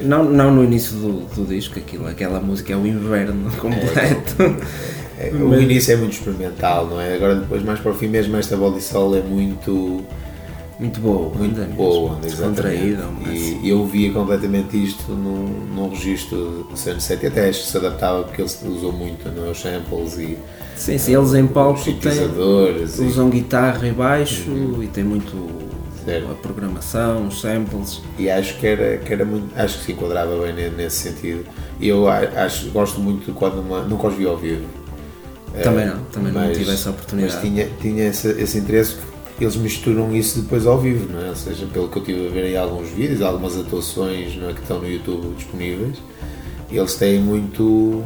Não, 0.03 0.25
não 0.25 0.55
no 0.55 0.64
início 0.64 0.96
do, 0.96 1.12
do 1.35 1.44
disco, 1.46 1.79
aquilo, 1.79 2.07
aquela 2.07 2.40
música 2.40 2.72
é 2.72 2.77
o 2.77 2.87
inverno 2.87 3.51
completo. 3.59 4.37
é, 5.18 5.31
o 5.33 5.61
início 5.61 5.94
é 5.94 5.96
muito 5.96 6.12
experimental, 6.12 6.87
não 6.87 7.01
é? 7.01 7.14
Agora 7.16 7.35
depois 7.37 7.62
mais 7.62 7.81
para 7.81 7.90
o 7.90 7.94
fim 7.94 8.07
mesmo 8.09 8.37
esta 8.37 8.57
Body 8.57 8.81
Soul 8.83 9.16
é 9.16 9.20
muito 9.22 10.05
muito 10.79 11.01
boa, 11.01 11.35
muito 11.35 11.59
ainda 11.59 11.75
boa, 11.75 12.16
descontraída. 12.20 13.05
mas- 13.20 13.33
E 13.62 13.68
eu 13.70 13.85
via 13.87 14.12
completamente 14.12 14.77
isto 14.83 15.11
num, 15.11 15.49
num 15.75 15.88
registro 15.88 16.68
de 16.70 16.79
Sunset 16.79 17.25
e 17.25 17.29
até 17.29 17.49
acho 17.49 17.62
que 17.64 17.68
se 17.70 17.77
adaptava 17.79 18.25
porque 18.25 18.42
ele 18.42 18.51
usou 18.68 18.92
muito 18.92 19.27
não 19.35 19.46
é, 19.46 19.51
os 19.51 19.59
samples 19.61 20.18
e 20.18 20.37
Sim, 20.77 20.99
sim, 20.99 21.17
eles 21.17 21.33
em 21.35 21.47
palco 21.47 21.81
têm, 21.83 23.07
usam 23.07 23.31
guitarra 23.31 23.87
e 23.89 23.93
baixo 23.93 24.45
e 24.83 24.87
tem 24.87 25.03
muito 25.03 25.49
Certo. 26.05 26.31
a 26.31 26.35
programação, 26.35 27.27
os 27.27 27.41
samples. 27.41 28.03
E 28.19 28.31
acho 28.31 28.57
que 28.59 28.67
era, 28.67 28.99
que 28.99 29.12
era 29.12 29.25
muito, 29.25 29.49
acho 29.59 29.79
que 29.79 29.85
se 29.87 29.93
enquadrava 29.93 30.37
bem 30.45 30.53
ne- 30.53 30.71
nesse 30.71 31.09
sentido. 31.09 31.45
E 31.81 31.89
eu 31.89 32.07
acho, 32.09 32.69
gosto 32.71 33.01
muito 33.01 33.33
quando 33.33 33.59
uma, 33.61 33.81
nunca 33.83 34.07
os 34.09 34.15
vi 34.15 34.27
ao 34.27 34.37
vivo. 34.37 34.65
Também 35.62 35.85
Eh, 35.85 35.87
não, 35.89 36.03
também 36.12 36.33
não 36.33 36.53
tive 36.53 36.71
essa 36.71 36.91
oportunidade. 36.91 37.35
Mas 37.35 37.43
tinha, 37.43 37.69
tinha 37.81 38.09
esse, 38.09 38.29
esse 38.41 38.59
interesse 38.59 38.97
que 39.39 39.45
eles 39.45 39.57
misturam 39.57 40.15
isso 40.15 40.41
depois 40.43 40.67
ao 40.67 40.79
vivo, 40.79 41.12
não 41.12 41.25
é? 41.25 41.31
Ou 41.31 41.37
seja, 41.37 41.67
pelo 41.73 41.89
que 41.89 41.99
eu 41.99 42.05
tive 42.05 42.29
a 42.29 42.31
ver 42.31 42.53
em 42.53 42.57
alguns 42.57 42.89
vídeos, 42.91 43.23
algumas 43.23 43.57
atuações 43.59 44.37
não 44.37 44.51
é, 44.51 44.53
que 44.53 44.61
estão 44.61 44.79
no 44.79 44.89
YouTube 44.89 45.35
disponíveis, 45.35 45.97
eles 46.71 46.95
têm 46.95 47.21
muito 47.21 48.05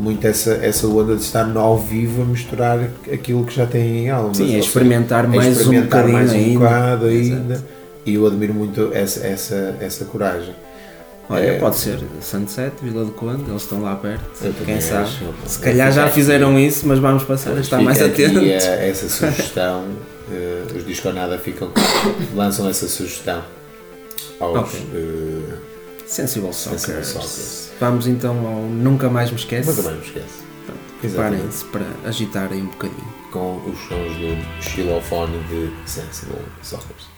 muito 0.00 0.26
essa, 0.26 0.52
essa 0.62 0.86
onda 0.86 1.14
de 1.14 1.22
estar 1.22 1.44
no 1.44 1.60
ao 1.60 1.78
vivo 1.78 2.22
a 2.22 2.24
misturar 2.24 2.78
aquilo 3.12 3.44
que 3.44 3.54
já 3.54 3.66
têm 3.66 4.04
em 4.06 4.10
álbuns. 4.10 4.36
Sim, 4.38 4.44
é 4.44 4.46
seja, 4.48 4.58
experimentar 4.60 5.24
é 5.24 5.28
mais 5.28 5.46
um 5.48 5.50
experimentar 5.60 6.02
bocadinho 6.06 6.12
mais 6.18 6.32
um 6.32 6.34
ainda. 6.34 6.58
bocado 6.58 7.08
Exato. 7.08 7.40
ainda. 7.42 7.64
E 8.06 8.14
eu 8.14 8.26
admiro 8.26 8.54
muito 8.54 8.90
essa, 8.94 9.26
essa, 9.26 9.76
essa 9.80 10.04
coragem. 10.06 10.54
Olha, 11.28 11.44
É, 11.44 11.58
pode 11.58 11.76
ser 11.76 11.98
Sunset, 12.20 12.72
Vila 12.82 13.04
do 13.04 13.12
Conde, 13.12 13.48
eles 13.48 13.62
estão 13.62 13.80
lá 13.82 13.94
perto. 13.94 14.24
Quem 14.64 14.80
sabe? 14.80 15.04
acho. 15.04 15.24
Se 15.46 15.58
calhar 15.60 15.92
já 15.92 16.08
fizeram 16.08 16.50
aqui- 16.56 16.66
isso, 16.66 16.88
mas 16.88 16.98
vamos 16.98 17.22
passar 17.22 17.52
a 17.56 17.60
estar 17.60 17.80
mais 17.80 18.02
atentos. 18.02 18.42
eh, 18.42 18.88
essa 18.88 19.08
sugestão, 19.08 19.84
eh, 20.32 20.62
os 20.74 20.84
Disconada 20.84 21.38
ficam, 21.38 21.70
lançam 22.34 22.68
essa 22.68 22.88
sugestão 22.88 23.42
aos 24.40 24.58
Ok. 24.58 24.80
eh, 24.92 25.29
Sensible. 26.10 26.52
Sockers. 26.52 27.70
Vamos 27.78 28.08
então 28.08 28.44
ao 28.44 28.62
Nunca 28.62 29.08
Mais 29.08 29.30
Me 29.30 29.36
Esquece. 29.36 29.70
Nunca 29.70 29.82
mais 29.82 29.96
me 29.98 30.04
esquece. 30.04 30.40
Preparem-se 31.00 31.64
para 31.66 31.86
agitarem 32.04 32.62
um 32.62 32.66
bocadinho. 32.66 33.14
Com 33.30 33.56
os 33.64 33.78
sons 33.78 34.16
do 34.16 34.62
xilofone 34.62 35.38
de 35.44 35.72
Sensible 35.88 36.42
Sockers. 36.62 37.09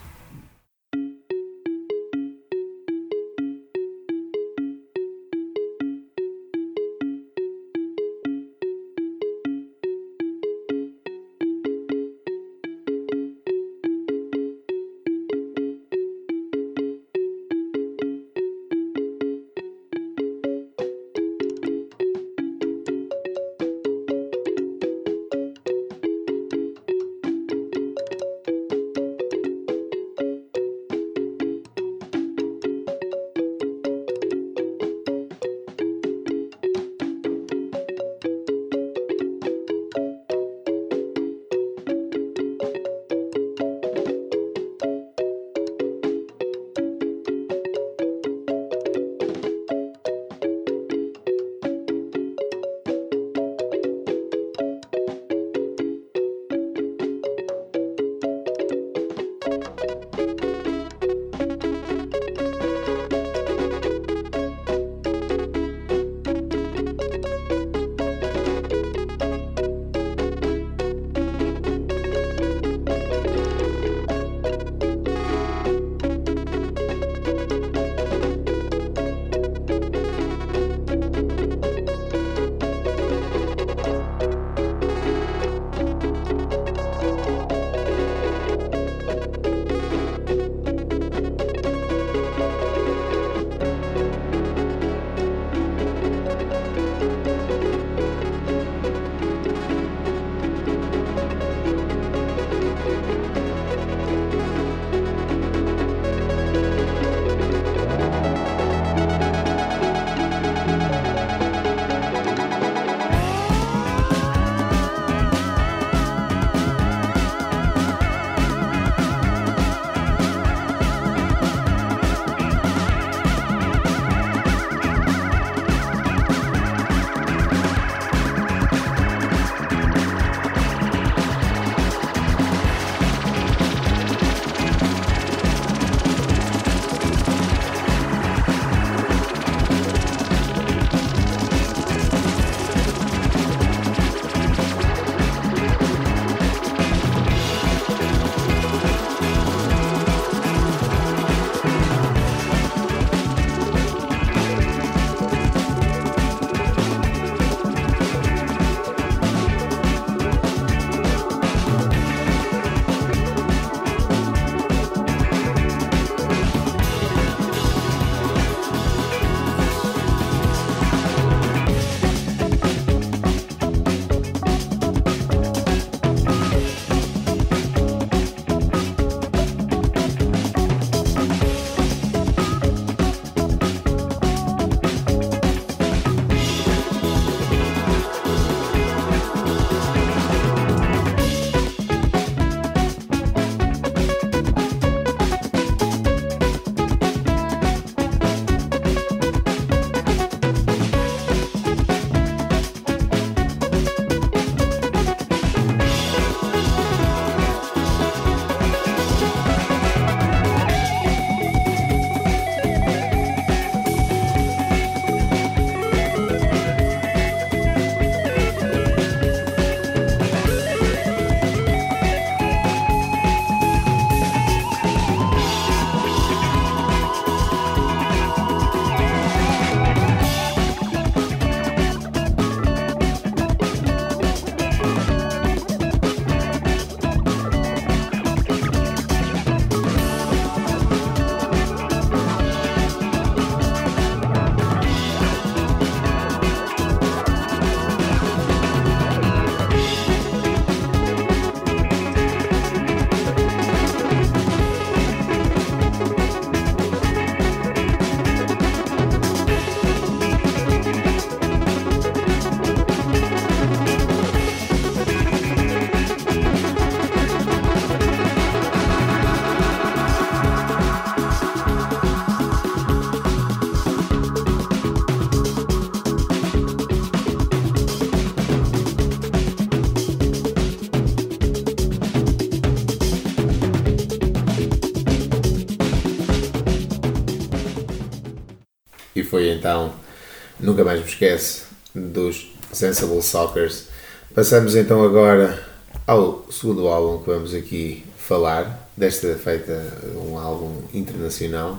Esquece 291.08 291.62
dos 291.94 292.52
Sensible 292.72 293.22
Sockers. 293.22 293.88
Passamos 294.34 294.74
então 294.74 295.04
agora 295.04 295.62
ao 296.06 296.46
segundo 296.50 296.88
álbum 296.88 297.22
que 297.22 297.30
vamos 297.30 297.54
aqui 297.54 298.04
falar, 298.16 298.90
desta 298.96 299.34
feita 299.34 299.82
um 300.16 300.38
álbum 300.38 300.82
internacional, 300.94 301.78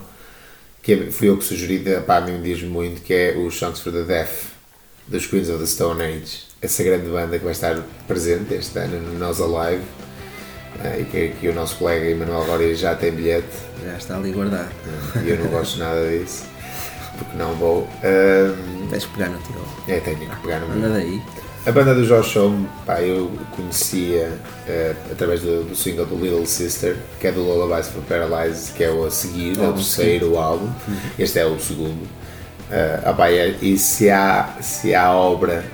que 0.82 0.92
é, 0.92 1.10
fui 1.10 1.28
eu 1.28 1.38
que 1.38 1.44
sugeri, 1.44 1.78
para 2.06 2.26
mim 2.26 2.40
diz 2.42 2.62
muito, 2.62 3.00
que 3.02 3.14
é 3.14 3.36
o 3.36 3.50
Songs 3.50 3.80
for 3.80 3.92
the 3.92 4.02
Deaf, 4.02 4.52
dos 5.08 5.26
Queens 5.26 5.48
of 5.48 5.58
the 5.58 5.66
Stone 5.66 6.02
Age. 6.02 6.44
Essa 6.60 6.82
grande 6.82 7.08
banda 7.08 7.38
que 7.38 7.44
vai 7.44 7.52
estar 7.52 7.76
presente 8.06 8.54
este 8.54 8.78
ano 8.78 9.00
no 9.00 9.18
Nós 9.18 9.40
Alive 9.40 9.82
uh, 9.82 11.00
e 11.00 11.04
que, 11.04 11.28
que, 11.40 11.48
o 11.48 11.54
nosso 11.54 11.76
colega 11.76 12.06
Emanuel 12.06 12.44
Gória 12.44 12.74
já 12.74 12.94
tem 12.94 13.12
bilhete. 13.12 13.48
Já 13.84 13.96
está 13.96 14.16
ali 14.16 14.32
guardado. 14.32 14.72
E 15.24 15.28
eu 15.28 15.38
não 15.38 15.48
gosto 15.48 15.78
nada 15.78 16.08
disso, 16.08 16.44
porque 17.18 17.36
não 17.36 17.54
vou. 17.54 17.80
Uh, 17.80 18.88
Tens 18.90 19.04
que 19.04 19.12
pegar 19.12 19.30
no 19.30 19.38
teu. 19.38 19.94
É, 19.94 20.00
tenho 20.00 20.18
que 20.18 20.36
pegar 20.42 20.60
no 20.60 20.68
meu. 20.68 20.78
Anda 20.78 20.94
daí. 20.94 21.22
A 21.66 21.72
banda 21.72 21.94
do 21.94 22.04
Josh 22.06 22.36
Homme, 22.36 22.68
pá, 22.84 23.00
eu 23.00 23.30
conhecia 23.56 24.38
uh, 24.68 25.12
através 25.12 25.40
do, 25.40 25.64
do, 25.64 25.74
single 25.74 26.04
do 26.04 26.14
Little 26.16 26.44
Sister, 26.44 26.94
que 27.18 27.26
é 27.26 27.32
do 27.32 27.40
Lullabies 27.40 27.88
for 27.88 28.02
Paralyze, 28.02 28.70
que 28.72 28.84
é 28.84 28.90
o 28.90 29.06
a 29.06 29.10
seguir, 29.10 29.58
é 29.58 29.66
o 29.66 29.72
terceiro 29.72 30.36
álbum. 30.36 30.66
Uhum. 30.66 30.96
Este 31.18 31.38
é 31.38 31.46
o 31.46 31.58
segundo. 31.58 32.02
Uh, 32.02 33.00
ah, 33.04 33.14
pá, 33.14 33.30
e 33.30 33.78
se 33.78 34.10
há, 34.10 34.58
se 34.60 34.94
há 34.94 35.10
obra 35.12 35.64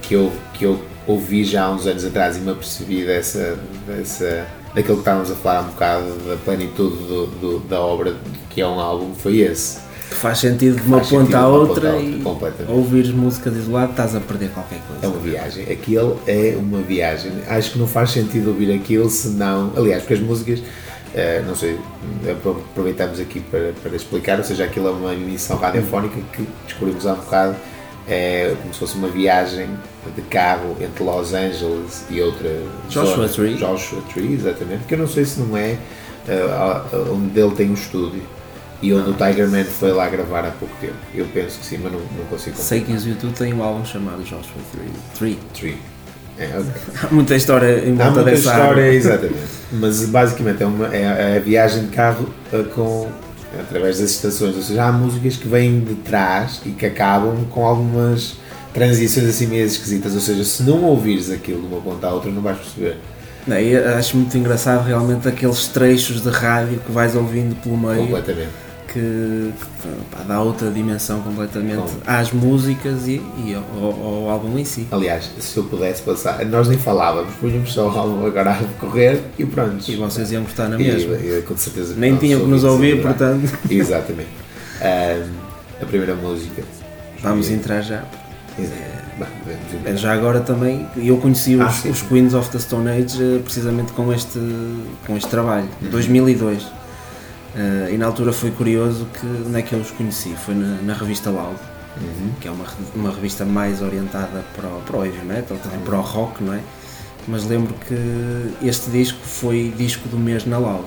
que 0.00 0.14
eu, 0.14 0.32
que 0.54 0.64
eu 0.64 0.80
ouvi 1.08 1.44
já 1.44 1.64
há 1.64 1.70
uns 1.70 1.88
anos 1.88 2.04
atrás 2.04 2.36
e 2.36 2.40
me 2.40 2.52
apercebi 2.52 3.04
dessa, 3.04 3.58
dessa, 3.84 4.46
daquilo 4.74 4.94
que 4.94 5.00
estávamos 5.00 5.30
a 5.32 5.34
falar 5.34 5.62
um 5.62 5.70
bocado, 5.70 6.06
da 6.28 6.36
plenitude 6.36 6.96
do, 6.98 7.26
do, 7.26 7.58
da 7.60 7.80
obra, 7.80 8.14
que 8.50 8.60
é 8.60 8.66
um 8.66 8.78
álbum, 8.78 9.12
foi 9.12 9.38
esse 9.38 9.85
faz 10.14 10.38
sentido 10.38 10.80
de 10.80 10.86
uma 10.86 10.98
faz 10.98 11.10
ponta 11.10 11.38
à 11.38 11.48
outra, 11.48 11.94
outra 12.24 12.54
e 12.58 12.64
ouvires 12.68 13.10
músicas 13.10 13.56
isoladas 13.56 13.90
estás 13.90 14.14
a 14.14 14.20
perder 14.20 14.50
qualquer 14.50 14.80
coisa. 14.86 15.04
É 15.04 15.08
uma 15.08 15.20
viagem. 15.20 15.64
Aquilo 15.70 16.20
é 16.26 16.56
uma 16.56 16.80
viagem. 16.80 17.32
Acho 17.48 17.72
que 17.72 17.78
não 17.78 17.86
faz 17.86 18.10
sentido 18.10 18.48
ouvir 18.48 18.72
aquilo 18.72 19.08
se 19.10 19.28
não. 19.28 19.72
Aliás, 19.76 20.02
porque 20.02 20.14
as 20.14 20.20
músicas. 20.20 20.60
Uh, 20.60 21.46
não 21.46 21.54
sei, 21.54 21.78
aproveitamos 22.30 23.18
aqui 23.18 23.40
para, 23.40 23.72
para 23.82 23.96
explicar, 23.96 24.36
ou 24.36 24.44
seja, 24.44 24.64
aquilo 24.64 24.88
é 24.88 24.90
uma 24.90 25.14
emissão 25.14 25.56
radiofónica 25.56 26.16
que 26.32 26.46
descobrimos 26.66 27.06
há 27.06 27.14
um 27.14 27.16
bocado, 27.16 27.56
é 28.06 28.54
como 28.60 28.74
se 28.74 28.80
fosse 28.80 28.98
uma 28.98 29.08
viagem 29.08 29.66
de 30.14 30.20
carro 30.22 30.76
entre 30.78 31.02
Los 31.02 31.32
Angeles 31.32 32.04
e 32.10 32.20
outra 32.20 32.50
Joshua 32.90 33.28
zona, 33.28 33.28
Tree. 33.28 33.54
Joshua 33.54 34.02
Tree, 34.12 34.34
exatamente, 34.34 34.84
que 34.84 34.92
eu 34.92 34.98
não 34.98 35.08
sei 35.08 35.24
se 35.24 35.40
não 35.40 35.56
é 35.56 35.78
uh, 36.28 37.14
onde 37.14 37.40
ele 37.40 37.54
tem 37.54 37.70
um 37.70 37.74
estúdio 37.74 38.22
e 38.82 38.92
onde 38.92 39.10
o 39.10 39.14
Tiger 39.14 39.48
Man 39.48 39.64
foi 39.64 39.92
lá 39.92 40.08
gravar 40.08 40.44
há 40.44 40.50
pouco 40.50 40.74
tempo. 40.80 40.94
Eu 41.14 41.26
penso 41.32 41.58
que 41.58 41.66
sim, 41.66 41.78
mas 41.82 41.92
não, 41.92 42.00
não 42.00 42.24
consigo 42.28 42.56
Sei 42.56 42.80
que 42.80 42.92
o 42.92 42.96
YouTube 42.96 43.32
tem 43.32 43.54
um 43.54 43.62
álbum 43.62 43.84
chamado 43.84 44.22
Joshua 44.22 44.42
3. 45.18 45.36
3. 45.54 45.76
É, 46.38 46.44
okay. 46.48 46.62
Há 47.02 47.14
muita 47.14 47.34
história 47.34 47.78
em 47.86 47.94
volta 47.94 48.04
Há 48.04 48.10
muita 48.10 48.30
dessa 48.30 48.50
história, 48.50 48.84
área. 48.84 48.92
exatamente. 48.92 49.56
Mas 49.72 50.04
basicamente 50.04 50.62
é, 50.62 50.66
uma, 50.66 50.94
é 50.94 51.36
a 51.38 51.40
viagem 51.40 51.86
de 51.86 51.88
carro 51.88 52.28
eh, 52.52 52.62
com, 52.74 53.08
através 53.58 53.98
das 53.98 54.10
estações. 54.10 54.54
Ou 54.54 54.62
seja, 54.62 54.84
há 54.84 54.92
músicas 54.92 55.36
que 55.36 55.48
vêm 55.48 55.80
de 55.80 55.94
trás 55.94 56.60
e 56.66 56.70
que 56.70 56.84
acabam 56.84 57.46
com 57.50 57.64
algumas 57.64 58.34
transições 58.74 59.26
assim 59.26 59.46
meio 59.46 59.64
esquisitas. 59.64 60.14
Ou 60.14 60.20
seja, 60.20 60.44
se 60.44 60.62
não 60.62 60.82
ouvires 60.84 61.30
aquilo 61.30 61.62
de 61.62 61.66
uma 61.66 61.80
ponta 61.80 62.06
à 62.06 62.12
outra, 62.12 62.30
não 62.30 62.42
vais 62.42 62.58
perceber. 62.58 62.98
Não, 63.46 63.56
acho 63.96 64.16
muito 64.16 64.36
engraçado 64.36 64.84
realmente 64.84 65.26
aqueles 65.26 65.68
trechos 65.68 66.20
de 66.20 66.28
rádio 66.28 66.80
que 66.80 66.92
vais 66.92 67.16
ouvindo 67.16 67.56
pelo 67.62 67.78
meio. 67.78 68.02
Completamente 68.02 68.65
que, 68.96 69.52
pá, 70.10 70.24
dá 70.26 70.40
outra 70.40 70.70
dimensão 70.70 71.20
completamente 71.20 71.76
Bom. 71.76 71.90
às 72.06 72.32
músicas 72.32 73.06
e, 73.06 73.20
e 73.44 73.54
ao, 73.54 73.84
ao, 73.84 74.30
álbum 74.30 74.58
em 74.58 74.64
si. 74.64 74.86
Aliás, 74.90 75.30
se 75.38 75.54
eu 75.58 75.64
pudesse 75.64 76.00
passar, 76.00 76.42
nós 76.46 76.66
nem 76.66 76.78
falávamos, 76.78 77.34
punhamos 77.34 77.72
só 77.74 77.88
o 77.88 77.98
álbum 77.98 78.26
agora 78.26 78.52
a 78.52 78.80
correr 78.80 79.20
e 79.38 79.44
pronto. 79.44 79.84
E 79.86 79.96
vocês 79.96 80.32
iam 80.32 80.44
gostar 80.44 80.68
na 80.68 80.78
mesma. 80.78 81.14
E, 81.16 81.38
e, 81.38 81.42
com 81.42 81.56
certeza 81.58 81.94
nem 81.94 82.16
tinham 82.16 82.40
que 82.40 82.46
nos 82.46 82.64
ouvir, 82.64 83.02
portanto. 83.02 83.46
Exatamente. 83.68 84.30
Um, 84.80 85.82
a 85.82 85.84
primeira 85.84 86.14
música. 86.14 86.62
Vamos 87.22 87.50
entrar 87.50 87.82
já. 87.82 88.02
É, 89.84 89.96
já 89.96 90.14
agora 90.14 90.40
também, 90.40 90.86
eu 90.96 91.18
conheci 91.18 91.54
os, 91.56 91.62
ah, 91.62 91.70
sim, 91.70 91.90
os 91.90 92.00
Queens 92.02 92.32
of 92.32 92.48
the 92.50 92.58
Stone 92.58 92.88
Age 92.88 93.22
eh, 93.22 93.40
precisamente 93.42 93.92
com 93.92 94.12
este, 94.12 94.38
com 95.06 95.16
este 95.16 95.28
trabalho, 95.28 95.68
uhum. 95.82 95.90
2002. 95.90 96.66
Uh, 97.56 97.90
e 97.90 97.96
na 97.96 98.04
altura 98.04 98.34
foi 98.34 98.50
curioso 98.50 99.06
que 99.18 99.26
onde 99.26 99.58
é 99.58 99.62
que 99.62 99.72
eu 99.72 99.78
os 99.78 99.90
conheci? 99.90 100.34
Foi 100.36 100.54
na, 100.54 100.76
na 100.82 100.92
revista 100.92 101.30
Loud, 101.30 101.56
uhum. 101.98 102.32
que 102.38 102.46
é 102.46 102.50
uma, 102.50 102.66
uma 102.94 103.10
revista 103.10 103.46
mais 103.46 103.80
orientada 103.80 104.44
para 104.54 104.68
o, 104.68 104.82
para 104.82 104.96
o 104.98 105.04
heavy 105.06 105.24
metal, 105.24 105.56
também 105.56 105.78
uhum. 105.78 105.84
para 105.84 105.96
o 105.96 106.02
rock, 106.02 106.44
não 106.44 106.52
é? 106.52 106.60
Mas 107.26 107.46
lembro 107.46 107.74
que 107.88 108.66
este 108.66 108.90
disco 108.90 109.18
foi 109.22 109.72
disco 109.76 110.06
do 110.08 110.18
mês 110.18 110.44
na 110.44 110.58
Loud. 110.58 110.84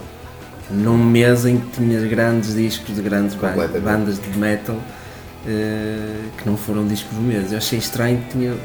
Num 0.69 0.97
mês 0.97 1.43
em 1.45 1.57
que 1.57 1.81
tinhas 1.81 2.03
grandes 2.03 2.53
discos 2.53 2.95
de 2.95 3.01
grandes 3.01 3.35
bandas 3.35 4.19
de 4.19 4.37
metal 4.37 4.75
uh, 4.75 6.29
que 6.37 6.47
não 6.47 6.55
foram 6.55 6.87
disco 6.87 7.13
do 7.15 7.21
mês. 7.21 7.51
Eu 7.51 7.57
achei 7.57 7.79
estranho 7.79 8.21
que 8.21 8.29
tinha. 8.29 8.55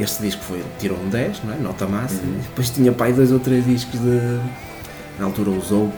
Este 0.00 0.22
disco 0.22 0.42
foi, 0.42 0.64
tirou 0.78 0.98
um 0.98 1.08
10, 1.08 1.44
não 1.44 1.54
é? 1.54 1.56
nota 1.58 1.86
máxima, 1.86 2.22
uhum. 2.22 2.38
depois 2.38 2.70
tinha 2.70 2.90
pai 2.90 3.12
dois 3.12 3.30
ou 3.30 3.38
três 3.38 3.64
discos 3.64 4.00
de. 4.00 4.40
Na 5.18 5.26
altura 5.26 5.50
usou 5.50 5.84
o 5.84 5.92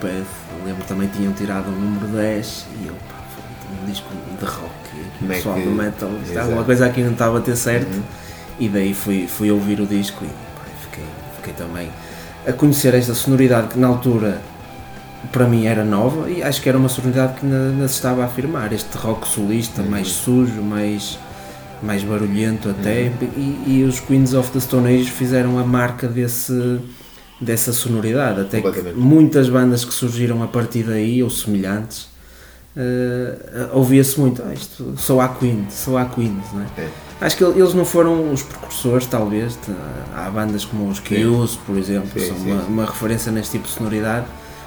Opeth, 0.53 0.67
lembro 0.67 0.85
também 0.85 1.09
tinham 1.09 1.33
tirado 1.33 1.69
o 1.69 1.73
número 1.73 2.07
10 2.09 2.67
e 2.81 2.87
eu, 2.87 2.95
pá, 2.95 3.17
foi 3.35 3.83
um 3.83 3.91
disco 3.91 4.09
de 4.39 4.45
rock. 4.45 4.73
O 5.21 5.25
é 5.25 5.37
pessoal 5.37 5.61
do 5.61 5.71
metal, 5.71 6.11
alguma 6.41 6.65
coisa 6.65 6.87
aqui 6.87 7.03
não 7.03 7.13
estava 7.13 7.39
a 7.39 7.41
ter 7.41 7.57
certo. 7.57 7.95
Uhum. 7.95 8.03
E 8.59 8.69
daí 8.69 8.95
fui, 8.95 9.27
fui 9.27 9.51
ouvir 9.51 9.81
o 9.81 9.87
disco 9.87 10.25
e 10.25 10.29
pá, 10.29 10.63
fiquei, 10.83 11.05
fiquei 11.37 11.53
também 11.55 11.91
a 12.47 12.53
conhecer 12.53 12.95
esta 12.95 13.15
sonoridade 13.15 13.69
que 13.69 13.79
na 13.79 13.87
altura 13.87 14.41
para 15.31 15.47
mim 15.47 15.67
era 15.67 15.85
nova 15.85 16.29
e 16.29 16.43
acho 16.43 16.61
que 16.61 16.69
era 16.69 16.77
uma 16.77 16.89
sonoridade 16.89 17.39
que 17.39 17.47
ainda 17.47 17.87
se 17.87 17.95
estava 17.95 18.23
a 18.23 18.27
afirmar. 18.27 18.73
Este 18.73 18.97
rock 18.97 19.29
solista, 19.29 19.83
uhum. 19.83 19.91
mais 19.91 20.09
sujo, 20.09 20.61
mais, 20.63 21.19
mais 21.83 22.03
barulhento 22.03 22.69
até. 22.69 23.13
Uhum. 23.21 23.29
E, 23.37 23.65
e, 23.79 23.85
os 23.85 24.01
Queens 24.01 24.35
of 24.35 24.51
the 24.51 24.61
Stone 24.61 24.89
Age 24.89 25.11
fizeram 25.11 25.59
a 25.59 25.65
marca 25.65 26.09
desse 26.09 26.81
dessa 27.43 27.73
sonoridade. 27.73 28.41
Até 28.41 28.61
que 28.61 28.93
muitas 28.95 29.49
bandas 29.49 29.85
que 29.85 29.93
surgiram 29.93 30.43
a 30.43 30.47
partir 30.47 30.85
daí, 30.85 31.23
ou 31.23 31.31
semelhantes, 31.31 32.09
uh, 32.77 33.69
ouvia-se 33.73 34.19
muito, 34.19 34.43
ah, 34.43 34.55
isto, 34.55 34.95
sou 34.97 35.21
a 35.21 35.29
Queen, 35.29 35.67
sou 35.71 35.99
a 35.99 36.05
Queen, 36.07 36.41
não 36.53 36.63
é? 36.63 36.67
é. 36.79 36.89
Acho 37.21 37.37
que 37.37 37.45
eles 37.45 37.73
não 37.73 37.85
foram 37.85 38.33
os 38.33 38.43
precursores, 38.43 39.07
talvez. 39.07 39.57
Há 40.13 40.29
bandas 40.29 40.65
como 40.65 40.89
os 40.89 40.99
Kios, 40.99 41.57
por 41.57 41.77
exemplo, 41.77 42.11
que 42.11 42.21
são 42.21 42.37
sim, 42.37 42.51
uma, 42.51 42.63
uma, 42.63 42.85
referência 42.85 43.31
neste 43.31 43.53
tipo 43.53 43.69
de 43.69 43.75
sonoridade, 43.75 44.27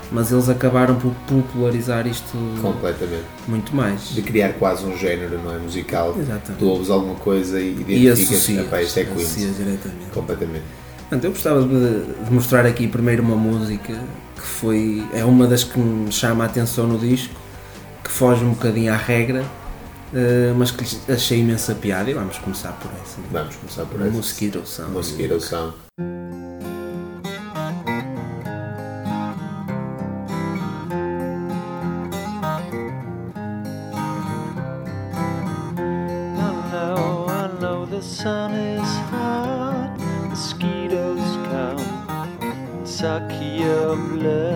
mas 0.10 0.32
eles 0.32 0.48
acabaram 0.48 0.96
por 0.96 1.12
popularizar 1.28 2.08
isto 2.08 2.38
completamente 2.62 3.26
muito 3.46 3.76
mais. 3.76 4.10
De 4.10 4.22
criar 4.22 4.54
quase 4.54 4.86
um 4.86 4.98
género 4.98 5.38
não 5.44 5.54
é, 5.54 5.58
musical. 5.58 6.16
Exatamente. 6.18 6.60
Tu 6.60 6.66
ouves 6.66 6.90
alguma 6.90 7.16
coisa 7.16 7.60
e 7.60 7.72
identificas, 7.72 8.00
e 8.00 8.10
associas, 8.10 8.98
é 8.98 9.04
Queen. 9.04 9.92
Completamente. 10.14 10.85
Eu 11.12 11.20
gostava 11.30 11.62
de, 11.62 12.32
mostrar 12.32 12.66
aqui 12.66 12.88
primeiro 12.88 13.22
uma 13.22 13.36
música 13.36 13.94
que 14.36 14.42
foi 14.42 15.06
é 15.14 15.24
uma 15.24 15.48
das 15.48 15.64
que 15.64 15.78
me 15.80 16.12
chama 16.12 16.44
a 16.44 16.48
atenção 16.48 16.88
no 16.88 16.98
disco, 16.98 17.34
que 18.04 18.10
foge 18.10 18.44
um 18.44 18.52
bocadinho 18.52 18.92
à 18.92 18.98
regra, 18.98 19.42
uh, 19.42 20.56
mas 20.58 20.72
que 20.72 20.84
achei 21.12 21.40
imensa 21.40 21.76
piada 21.76 22.10
e 22.10 22.14
vamos 22.14 22.38
começar 22.40 22.72
por 22.74 22.92
essa. 23.02 23.18
Vamos 23.32 23.56
começar 23.56 23.86
por 23.86 24.02
essa. 24.02 24.12
Mosquito 24.12 24.66
Sound. 24.66 24.92
Mosquito 24.92 25.40
Sound. 25.40 25.74
Blood. 43.96 44.55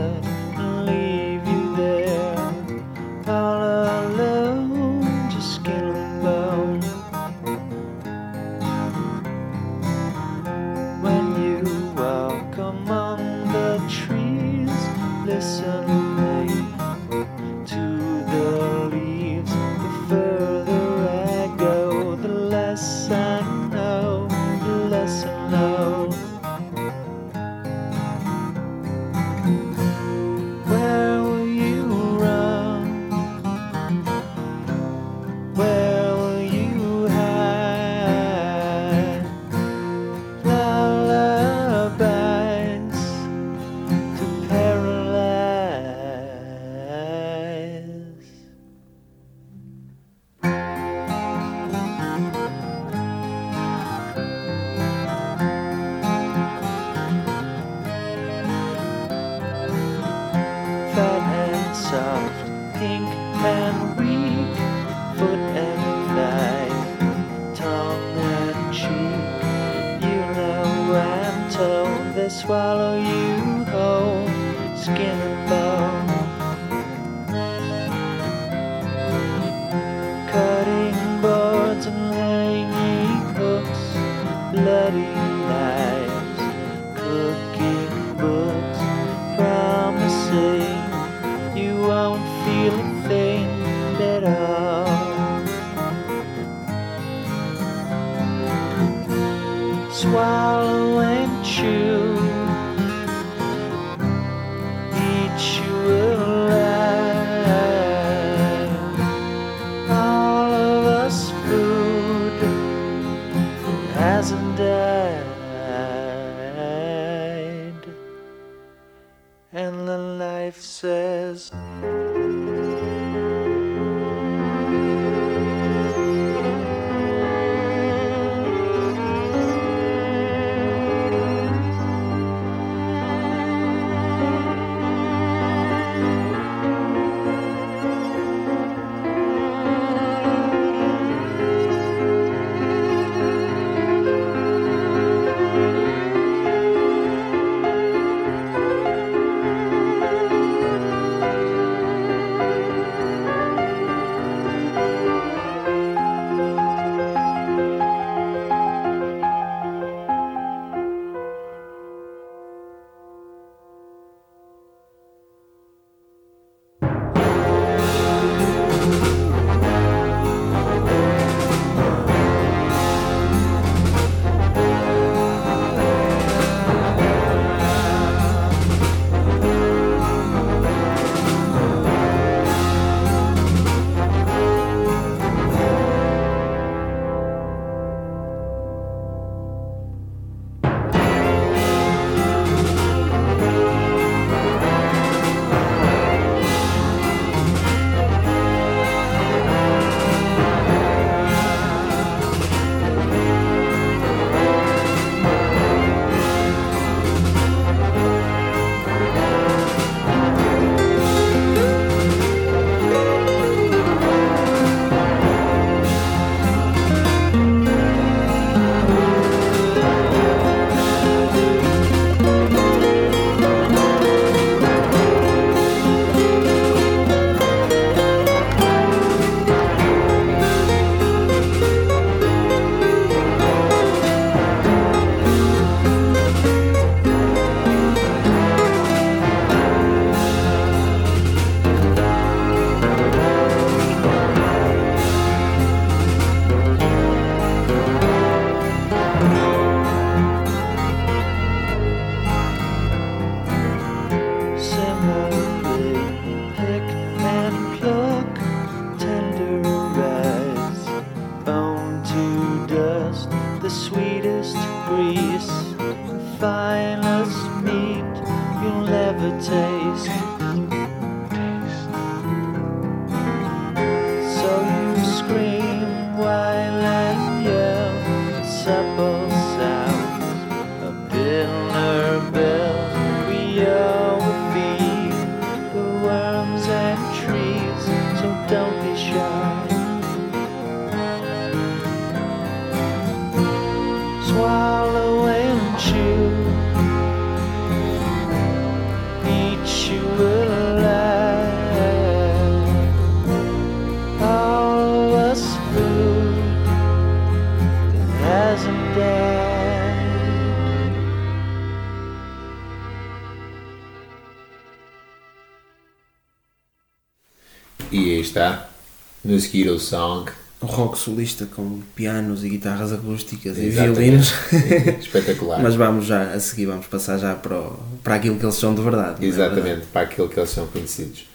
Hero 319.53 319.79
Song. 319.79 320.31
Um 320.61 320.65
rock 320.67 320.97
solista 320.99 321.45
com 321.45 321.79
pianos 321.95 322.43
e 322.43 322.49
guitarras 322.49 322.91
acústicas 322.91 323.57
Exatamente. 323.57 323.97
e 323.97 324.03
violinos. 324.03 324.33
Espetacular. 324.99 325.61
Mas 325.61 325.75
vamos 325.75 326.05
já, 326.05 326.31
a 326.33 326.39
seguir, 326.39 326.65
vamos 326.65 326.85
passar 326.87 327.17
já 327.17 327.33
para, 327.33 327.57
o- 327.57 327.79
para 328.03 328.15
aquilo 328.15 328.35
que 328.37 328.45
eles 328.45 328.55
são 328.55 328.75
de 328.75 328.81
verdade. 328.81 329.23
é 329.23 329.27
Exatamente, 329.27 329.85
para 329.93 330.01
aquilo 330.01 330.27
que 330.27 330.37
eles 330.37 330.49
são 330.49 330.67
conhecidos. 330.67 331.25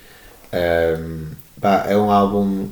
Ahm, 0.53 1.29
pá, 1.61 1.87
é 1.89 1.97
um 1.97 2.11
álbum 2.11 2.69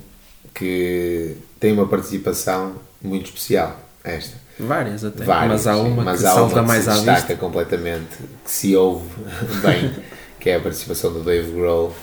que 0.54 1.36
tem 1.58 1.72
uma 1.72 1.88
participação 1.88 2.74
muito 3.00 3.26
especial, 3.26 3.80
esta. 4.04 4.36
Várias 4.58 5.02
até. 5.04 5.24
Várias, 5.24 5.64
mas 5.64 5.66
há 5.66 5.76
uma 5.76 6.04
mas 6.04 6.20
que 6.20 6.26
há 6.26 6.30
salta 6.34 6.54
uma 6.54 6.62
que 6.62 6.68
mais 6.68 6.84
se 6.84 6.90
à 6.90 6.92
destaca 6.94 7.16
vista. 7.18 7.36
completamente, 7.36 8.16
que 8.44 8.50
se 8.50 8.76
ouve 8.76 9.06
bem, 9.64 9.90
que 10.38 10.50
é 10.50 10.56
a 10.56 10.60
participação 10.60 11.12
do 11.12 11.20
Dave 11.20 11.50
Grohl 11.52 11.94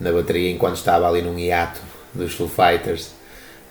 na 0.00 0.10
bateria 0.12 0.50
enquanto 0.50 0.76
estava 0.76 1.06
ali 1.08 1.20
num 1.20 1.38
hiato 1.38 1.80
dos 2.18 2.34
Foo 2.34 2.48
Fighters. 2.48 3.10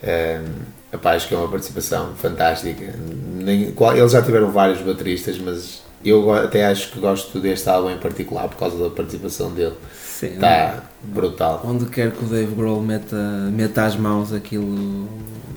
Um, 0.02 0.94
epá, 0.94 1.14
acho 1.14 1.28
que 1.28 1.34
é 1.34 1.36
uma 1.38 1.48
participação 1.48 2.14
fantástica. 2.16 2.94
Nem, 3.36 3.72
qual- 3.72 3.96
eles 3.96 4.12
já 4.12 4.22
tiveram 4.22 4.50
vários 4.50 4.80
bateristas, 4.80 5.38
mas 5.38 5.82
Eu 6.04 6.32
até 6.32 6.64
acho 6.64 6.92
que 6.92 7.00
gosto 7.00 7.40
deste 7.40 7.68
álbum 7.68 7.90
em 7.90 7.98
particular 7.98 8.48
por 8.48 8.56
causa 8.56 8.78
da 8.78 8.88
participação 8.88 9.50
dele. 9.52 9.74
Sim, 10.00 10.34
Está 10.34 10.84
brutal. 11.02 11.60
Onde 11.64 11.86
quer 11.86 12.12
que 12.12 12.24
o 12.24 12.28
Dave 12.28 12.54
Grohl 12.54 12.80
meta, 12.80 13.16
meta 13.52 13.84
as 13.84 13.96
mãos, 13.96 14.32
aquilo, 14.32 15.08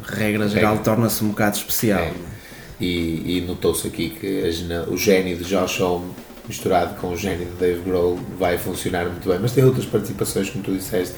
regra 0.04 0.48
geral, 0.50 0.80
torna-se 0.80 1.24
um 1.24 1.30
bocado 1.30 1.58
especial. 1.58 2.00
É. 2.00 2.14
E, 2.80 3.38
e 3.38 3.46
notou-se 3.48 3.88
aqui 3.88 4.10
que 4.10 4.44
a 4.44 4.90
o 4.92 4.98
gênio 4.98 5.38
de 5.38 5.44
Josh 5.44 5.80
Homme 5.80 6.12
misturado 6.48 6.96
com 7.00 7.10
o 7.10 7.16
gênio 7.18 7.46
de 7.46 7.54
Dave 7.60 7.82
Grohl 7.82 8.20
vai 8.40 8.58
funcionar 8.58 9.06
muito 9.06 9.30
bem. 9.30 9.38
Mas 9.40 9.52
tem 9.52 9.64
outras 9.64 9.86
participações, 9.86 10.50
como 10.50 10.64
tu 10.64 10.72
disseste, 10.72 11.16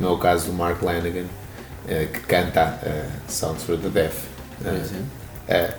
não 0.00 0.08
é 0.08 0.12
o 0.12 0.18
caso 0.18 0.46
do 0.46 0.52
Mark 0.52 0.82
Lanigan, 0.82 1.24
eh, 1.88 2.06
que 2.12 2.20
canta 2.20 2.78
eh, 2.82 3.04
Sounds 3.28 3.62
for 3.62 3.76
the 3.76 3.88
Deaf. 3.88 4.16
Eh, 4.64 4.80
é, 5.48 5.74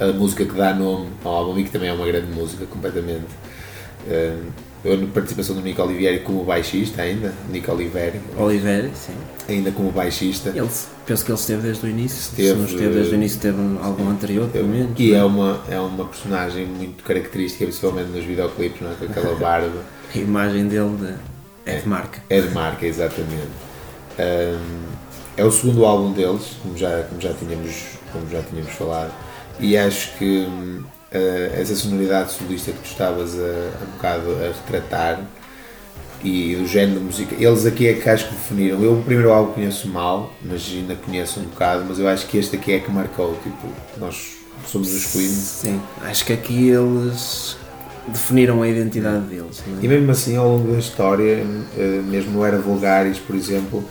a, 0.00 0.04
a- 0.04 0.08
a 0.10 0.12
música 0.12 0.44
que 0.44 0.54
dá 0.54 0.74
nome 0.74 1.08
ao 1.24 1.32
álbum 1.34 1.58
e 1.58 1.64
que 1.64 1.70
também 1.70 1.88
é 1.88 1.92
uma 1.92 2.06
grande 2.06 2.30
música, 2.32 2.66
completamente. 2.66 3.26
Na 4.82 5.06
participação 5.12 5.54
do 5.56 5.60
Nico 5.60 5.82
Olivieri 5.82 6.20
como 6.20 6.42
baixista 6.42 7.02
ainda, 7.02 7.34
Nico 7.52 7.70
Olivieri, 7.70 8.18
Oliveira, 8.38 8.88
sim. 8.94 9.12
ainda 9.46 9.70
como 9.72 9.90
baixista. 9.90 10.48
Ele, 10.56 10.66
penso 11.04 11.22
que 11.22 11.30
ele 11.30 11.38
esteve 11.38 11.62
desde 11.62 11.84
o 11.86 11.88
início. 11.90 12.18
Esteve, 12.18 12.48
Se 12.48 12.54
não 12.54 12.64
esteve 12.64 12.94
desde 12.94 13.12
o 13.12 13.14
início, 13.16 13.40
teve 13.40 13.58
algum 13.82 14.08
anterior, 14.08 14.48
pelo 14.48 14.68
menos. 14.68 14.98
E 14.98 15.10
né? 15.10 15.18
é 15.18 15.24
uma, 15.24 15.60
é 15.68 15.78
uma 15.78 16.06
personagem 16.06 16.64
muito 16.64 17.04
característica, 17.04 17.62
principalmente 17.66 18.06
nos 18.08 18.24
videoclipes, 18.24 18.80
não 18.80 18.90
é? 18.90 18.94
com 18.94 19.04
aquela 19.04 19.34
barba. 19.36 19.82
A 20.14 20.18
imagem 20.18 20.66
dele 20.66 20.96
de, 20.96 21.14
é 21.70 21.80
de 21.80 21.88
marca. 21.88 22.22
É 22.28 22.40
de 22.40 22.48
marca, 22.50 22.86
exatamente. 22.86 23.50
Ahm, 24.18 24.90
é 25.36 25.44
o 25.44 25.50
segundo 25.50 25.84
álbum 25.84 26.12
deles, 26.12 26.56
como 26.62 26.76
já, 26.76 27.02
como 27.04 27.20
já, 27.20 27.32
tínhamos, 27.32 27.84
como 28.12 28.28
já 28.28 28.42
tínhamos 28.42 28.72
falado, 28.72 29.12
e 29.58 29.76
acho 29.76 30.16
que 30.18 30.46
ah, 31.12 31.60
essa 31.60 31.74
sonoridade 31.74 32.32
solista 32.32 32.72
que 32.72 32.78
tu 32.78 32.86
estavas 32.86 33.38
a, 33.38 33.84
um 33.84 33.92
bocado 33.96 34.32
a 34.32 34.46
retratar 34.48 35.20
e 36.22 36.54
o 36.56 36.66
género 36.66 37.00
de 37.00 37.06
música, 37.06 37.34
eles 37.34 37.64
aqui 37.64 37.88
é 37.88 37.94
que 37.94 38.08
acho 38.08 38.28
que 38.28 38.34
definiram. 38.34 38.82
Eu 38.82 38.98
o 38.98 39.02
primeiro 39.02 39.32
álbum 39.32 39.54
conheço 39.54 39.88
mal, 39.88 40.32
mas 40.42 40.70
ainda 40.70 40.94
conheço 40.94 41.40
um 41.40 41.44
bocado, 41.44 41.84
mas 41.88 41.98
eu 41.98 42.06
acho 42.06 42.26
que 42.26 42.36
este 42.36 42.56
aqui 42.56 42.72
é 42.72 42.78
que 42.78 42.90
marcou. 42.90 43.34
Tipo, 43.42 43.68
nós 43.96 44.36
somos 44.66 44.92
os 44.92 45.06
Queens 45.06 45.30
Sim, 45.30 45.80
acho 46.02 46.24
que 46.24 46.32
aqui 46.32 46.68
eles 46.68 47.56
definiram 48.12 48.62
a 48.62 48.68
identidade 48.68 49.24
deles. 49.26 49.62
é? 49.66 49.84
E 49.84 49.88
mesmo 49.88 50.10
assim, 50.10 50.36
ao 50.36 50.48
longo 50.48 50.72
da 50.72 50.78
história, 50.78 51.44
eh, 51.78 52.00
mesmo 52.04 52.32
no 52.32 52.44
Era 52.44 52.58
Vulgaris, 52.58 53.18
por 53.18 53.34
exemplo, 53.36 53.84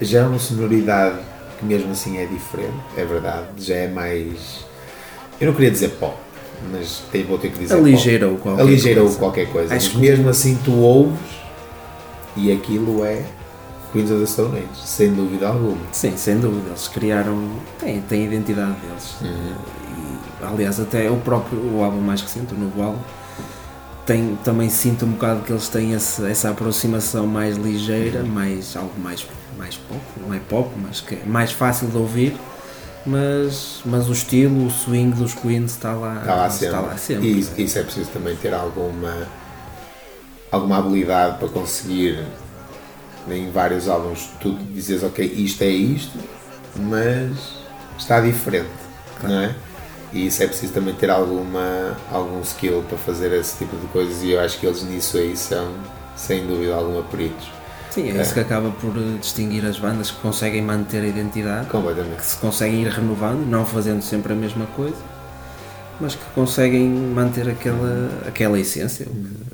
já 0.00 0.20
é 0.20 0.24
uma 0.26 0.38
sonoridade 0.38 1.16
que 1.58 1.64
mesmo 1.64 1.90
assim 1.92 2.18
é 2.18 2.26
diferente, 2.26 2.74
é 2.96 3.04
verdade, 3.04 3.46
já 3.58 3.74
é 3.76 3.88
mais. 3.88 4.64
Eu 5.40 5.48
não 5.48 5.54
queria 5.54 5.70
dizer 5.70 5.88
pop, 6.00 6.14
mas 6.72 7.02
vou 7.26 7.38
ter 7.38 7.50
que 7.50 7.58
dizer 7.58 7.74
Aligeirou 7.74 8.32
pop. 8.32 8.42
qualquer 8.42 8.62
Aligeirou 8.62 9.04
coisa. 9.04 9.18
qualquer 9.18 9.46
coisa. 9.52 9.74
Acho 9.74 9.86
mas 9.88 9.94
que- 9.94 9.98
mesmo 10.00 10.28
assim 10.28 10.58
tu 10.64 10.72
ouves 10.72 11.18
e 12.36 12.52
aquilo 12.52 13.04
é 13.04 13.22
Queens 13.92 14.10
of 14.10 14.20
the 14.20 14.26
Stone 14.26 14.58
Age, 14.58 14.66
sem 14.86 15.12
dúvida 15.14 15.48
alguma. 15.48 15.78
Sim, 15.92 16.14
sem 16.16 16.38
dúvida, 16.38 16.68
eles 16.68 16.88
criaram, 16.88 17.48
têm, 17.78 18.00
têm 18.02 18.22
a 18.22 18.24
identidade 18.26 18.72
deles. 18.80 19.16
E, 19.22 20.44
aliás, 20.44 20.78
até 20.78 21.10
o 21.10 21.16
próprio 21.16 21.58
o 21.58 21.82
álbum 21.82 22.00
mais 22.00 22.20
recente, 22.20 22.54
o 22.54 22.58
novo 22.58 22.82
álbum, 22.82 22.98
tem, 24.06 24.36
também 24.44 24.70
sinto 24.70 25.04
um 25.04 25.10
bocado 25.12 25.40
que 25.42 25.52
eles 25.52 25.68
têm 25.68 25.92
esse- 25.92 26.24
essa 26.30 26.50
aproximação 26.50 27.26
mais 27.26 27.56
ligeira, 27.56 28.22
mais, 28.22 28.76
algo 28.76 28.92
mais, 28.98 29.26
mais 29.58 29.76
pop, 29.76 30.00
não 30.20 30.32
é 30.32 30.38
pop, 30.38 30.70
mas 30.80 31.00
que 31.00 31.16
é 31.16 31.22
mais 31.26 31.52
fácil 31.52 31.88
de 31.88 31.96
ouvir. 31.96 32.36
Mas, 33.04 33.80
mas 33.84 34.08
o 34.08 34.12
estilo, 34.12 34.66
o 34.66 34.70
swing 34.70 35.12
dos 35.16 35.32
Queens 35.32 35.72
está 35.72 35.92
lá, 35.92 36.16
Está 36.20 36.34
lá 36.34 36.50
sempre. 36.50 36.66
Está 36.66 36.80
lá 36.80 36.96
sempre. 36.96 37.28
E 37.28 37.62
isso 37.64 37.78
é 37.78 37.82
preciso 37.84 38.10
também 38.10 38.34
ter 38.36 38.52
alguma, 38.52 39.28
alguma 40.50 40.78
habilidade 40.78 41.38
para 41.38 41.48
conseguir 41.48 42.24
em 43.28 43.50
vários 43.50 43.88
álbuns 43.88 44.28
tu 44.40 44.52
dizes 44.72 45.02
ok, 45.02 45.24
isto 45.24 45.62
é 45.62 45.68
isto, 45.68 46.18
mas 46.76 47.30
está 47.98 48.20
diferente, 48.20 48.70
não 49.22 49.40
é? 49.40 49.54
E 50.12 50.26
isso 50.26 50.42
é 50.42 50.46
preciso 50.46 50.72
também 50.72 50.94
ter 50.94 51.10
alguma, 51.10 51.96
algum 52.10 52.40
skill 52.40 52.82
para 52.88 52.96
fazer 52.98 53.32
esse 53.32 53.58
tipo 53.58 53.76
de 53.76 53.86
coisas 53.88 54.22
e 54.22 54.30
eu 54.30 54.40
acho 54.40 54.58
que 54.58 54.66
eles 54.66 54.82
nisso 54.84 55.16
aí 55.18 55.36
são 55.36 55.72
sem 56.16 56.46
dúvida 56.46 56.74
alguma 56.74 57.02
peritos. 57.02 57.48
Sim, 57.90 58.10
é 58.10 58.20
isso 58.20 58.34
que 58.34 58.40
acaba 58.40 58.70
por 58.72 58.90
eh, 58.96 59.18
distinguir 59.18 59.64
as 59.64 59.78
bandas 59.78 60.10
que 60.10 60.20
conseguem 60.20 60.60
manter 60.60 61.02
a 61.02 61.06
identidade, 61.06 61.66
Completamente. 61.68 62.16
que 62.16 62.26
se 62.26 62.36
conseguem 62.36 62.82
ir 62.82 62.88
renovando, 62.88 63.46
não 63.46 63.64
fazendo 63.64 64.02
sempre 64.02 64.34
a 64.34 64.36
mesma 64.36 64.66
coisa, 64.76 64.96
mas 65.98 66.14
que 66.14 66.24
conseguem 66.34 66.90
manter 66.90 67.48
aquela, 67.48 68.10
aquela 68.28 68.60
essência, 68.60 69.06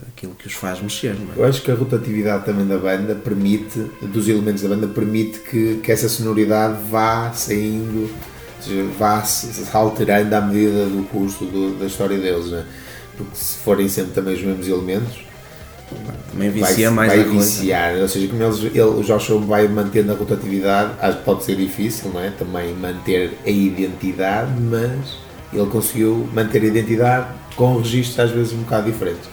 aquilo 0.08 0.34
que 0.34 0.48
os 0.48 0.54
faz 0.54 0.80
mexer. 0.80 1.14
Não 1.14 1.32
é? 1.34 1.38
Eu 1.38 1.44
acho 1.44 1.62
que 1.62 1.70
a 1.70 1.74
rotatividade 1.74 2.44
também 2.44 2.66
da 2.66 2.78
banda 2.78 3.14
permite, 3.14 3.78
dos 4.02 4.28
elementos 4.28 4.62
da 4.62 4.68
banda, 4.70 4.88
permite 4.88 5.38
que, 5.38 5.76
que 5.76 5.92
essa 5.92 6.08
sonoridade 6.08 6.78
vá 6.90 7.30
saindo, 7.32 8.10
vá 8.98 9.22
se, 9.22 9.64
alterando 9.72 10.34
à 10.34 10.40
medida 10.40 10.86
do 10.86 11.06
curso 11.10 11.44
do- 11.44 11.78
da 11.78 11.86
história 11.86 12.18
deles, 12.18 12.46
né? 12.46 12.64
porque 13.16 13.34
se 13.36 13.56
forem 13.58 13.88
sempre 13.88 14.12
também 14.12 14.34
os 14.34 14.42
mesmos 14.42 14.66
elementos, 14.68 15.24
Também 16.30 16.50
vai, 16.50 16.70
vicia 16.70 16.90
mais 16.90 17.12
vai 17.12 17.20
a 17.20 17.24
coisa. 17.24 17.38
viciar, 17.40 17.94
ou 17.96 18.08
seja, 18.08 18.28
como 18.28 18.42
eles, 18.42 18.58
ele, 18.64 18.80
o 18.80 19.02
Joshua 19.02 19.38
vai 19.40 19.68
mantendo 19.68 20.12
a 20.12 20.14
rotatividade, 20.14 20.92
acho 21.00 21.18
que 21.18 21.24
pode 21.24 21.44
ser 21.44 21.56
difícil, 21.56 22.10
não 22.12 22.20
é? 22.20 22.30
Também 22.30 22.74
manter 22.74 23.36
a 23.44 23.50
identidade, 23.50 24.50
mas 24.58 25.16
ele 25.52 25.66
conseguiu 25.70 26.26
manter 26.32 26.62
a 26.62 26.66
identidade 26.66 27.26
com 27.54 27.76
registros 27.76 28.18
às 28.20 28.30
vezes 28.30 28.52
um 28.54 28.62
bocado 28.62 28.90
diferentes. 28.90 29.28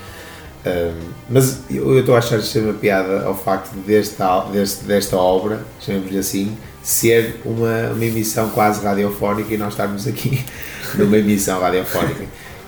Um, 0.65 1.09
mas 1.29 1.59
eu 1.71 1.93
eu 1.93 1.99
estou 2.01 2.15
a 2.15 2.17
achar 2.17 2.37
uma 2.59 2.73
piada 2.73 3.23
ao 3.23 3.33
facto 3.33 3.71
de 3.73 3.79
desta, 3.79 4.41
deste, 4.51 4.83
desta 4.83 5.15
obra, 5.15 5.61
chamemos-lhe 5.79 6.17
assim, 6.17 6.57
ser 6.89 7.39
uma, 7.45 7.91
uma 7.91 8.03
emissão 8.03 8.49
quase 8.49 8.83
radiofónica 8.83 9.53
e 9.53 9.57
nós 9.57 9.73
estarmos 9.73 10.07
aqui 10.07 10.43
numa 10.97 11.17
emissão 11.17 11.59
radiofónica. 11.59 12.25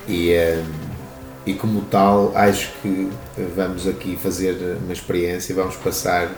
E, 0.08 0.32
um, 0.32 0.92
e 1.46 1.54
como 1.56 1.82
tal, 1.82 2.32
acho 2.36 2.72
que 2.82 3.10
vamos 3.56 3.88
aqui 3.88 4.16
fazer 4.22 4.78
uma 4.84 4.94
experiência, 4.94 5.56
vamos 5.56 5.76
passar 5.76 6.32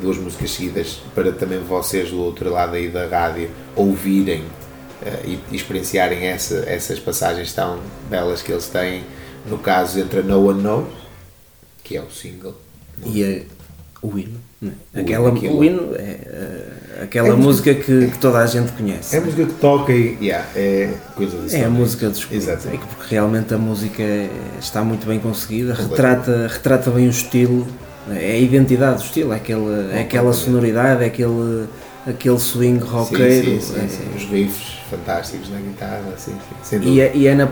duas 0.00 0.16
músicas 0.16 0.50
seguidas 0.50 1.00
para 1.14 1.30
também 1.32 1.60
vocês 1.60 2.10
do 2.10 2.20
outro 2.20 2.50
lado 2.50 2.74
aí 2.74 2.88
da 2.88 3.06
rádio 3.06 3.50
ouvirem 3.76 4.44
eh, 5.02 5.36
e, 5.50 5.54
experienciarem 5.54 6.26
essa, 6.26 6.64
essas 6.66 6.98
passagens 6.98 7.52
tão 7.52 7.78
belas 8.10 8.42
que 8.42 8.50
eles 8.50 8.66
têm. 8.68 9.04
No 9.46 9.58
caso, 9.58 10.00
entre 10.00 10.20
a 10.20 10.22
No 10.22 10.48
One 10.48 10.62
Knows, 10.62 10.88
que 11.84 11.96
é 11.96 12.02
o 12.02 12.10
single, 12.10 12.54
E 13.04 13.22
é 13.22 13.44
o 14.00 14.18
hino. 14.18 14.40
É? 14.62 14.98
O 14.98 15.02
Aquela, 15.02 15.28
aquilo. 15.30 15.58
o 15.58 15.64
hino 15.64 15.94
é 15.96 16.00
eh, 16.24 17.02
aquela 17.02 17.28
É 17.28 17.30
a 17.32 17.36
música 17.36 17.74
que, 17.74 18.08
que 18.08 18.18
toda 18.18 18.38
a 18.38 18.46
gente 18.46 18.72
conhece. 18.72 19.16
é 19.16 19.18
a 19.18 19.22
música 19.22 19.44
que 19.46 19.54
toca 19.54 19.92
e 19.92 20.16
yeah, 20.20 20.46
é 20.54 20.90
coisa 21.16 21.36
de 21.38 21.56
É 21.56 21.64
a 21.64 21.70
música 21.70 22.08
dos. 22.08 22.26
Exato. 22.30 22.68
É 22.68 22.76
que 22.76 22.86
porque 22.86 23.14
realmente 23.14 23.52
a 23.54 23.58
música 23.58 24.02
é- 24.02 24.28
está 24.60 24.82
muito 24.84 25.06
bem 25.06 25.18
conseguida, 25.18 25.74
retrata, 25.74 26.48
retrata 26.48 26.90
bem 26.90 27.06
o 27.06 27.10
estilo, 27.10 27.66
é 28.10 28.32
a 28.32 28.38
identidade 28.38 28.98
do 28.98 29.04
estilo, 29.04 29.32
é 29.32 29.36
aquela, 29.36 29.92
é 29.92 30.00
aquela 30.02 30.32
sonoridade, 30.32 31.02
é 31.02 31.06
aquele, 31.06 31.66
aquele 32.06 32.38
swing 32.38 32.82
roqueiro. 32.82 33.60
sim, 33.60 33.60
sim, 33.60 33.80
é- 33.84 33.88
sim. 33.88 34.04
Os 34.16 34.22
riffs 34.24 34.78
fantásticos 34.90 35.48
na 35.50 35.58
guitarra, 35.58 36.02
sim, 36.18 36.34
sim, 36.62 36.80
E 36.82 37.00
é, 37.00 37.12
e 37.16 37.26
é 37.26 37.34
na, 37.34 37.48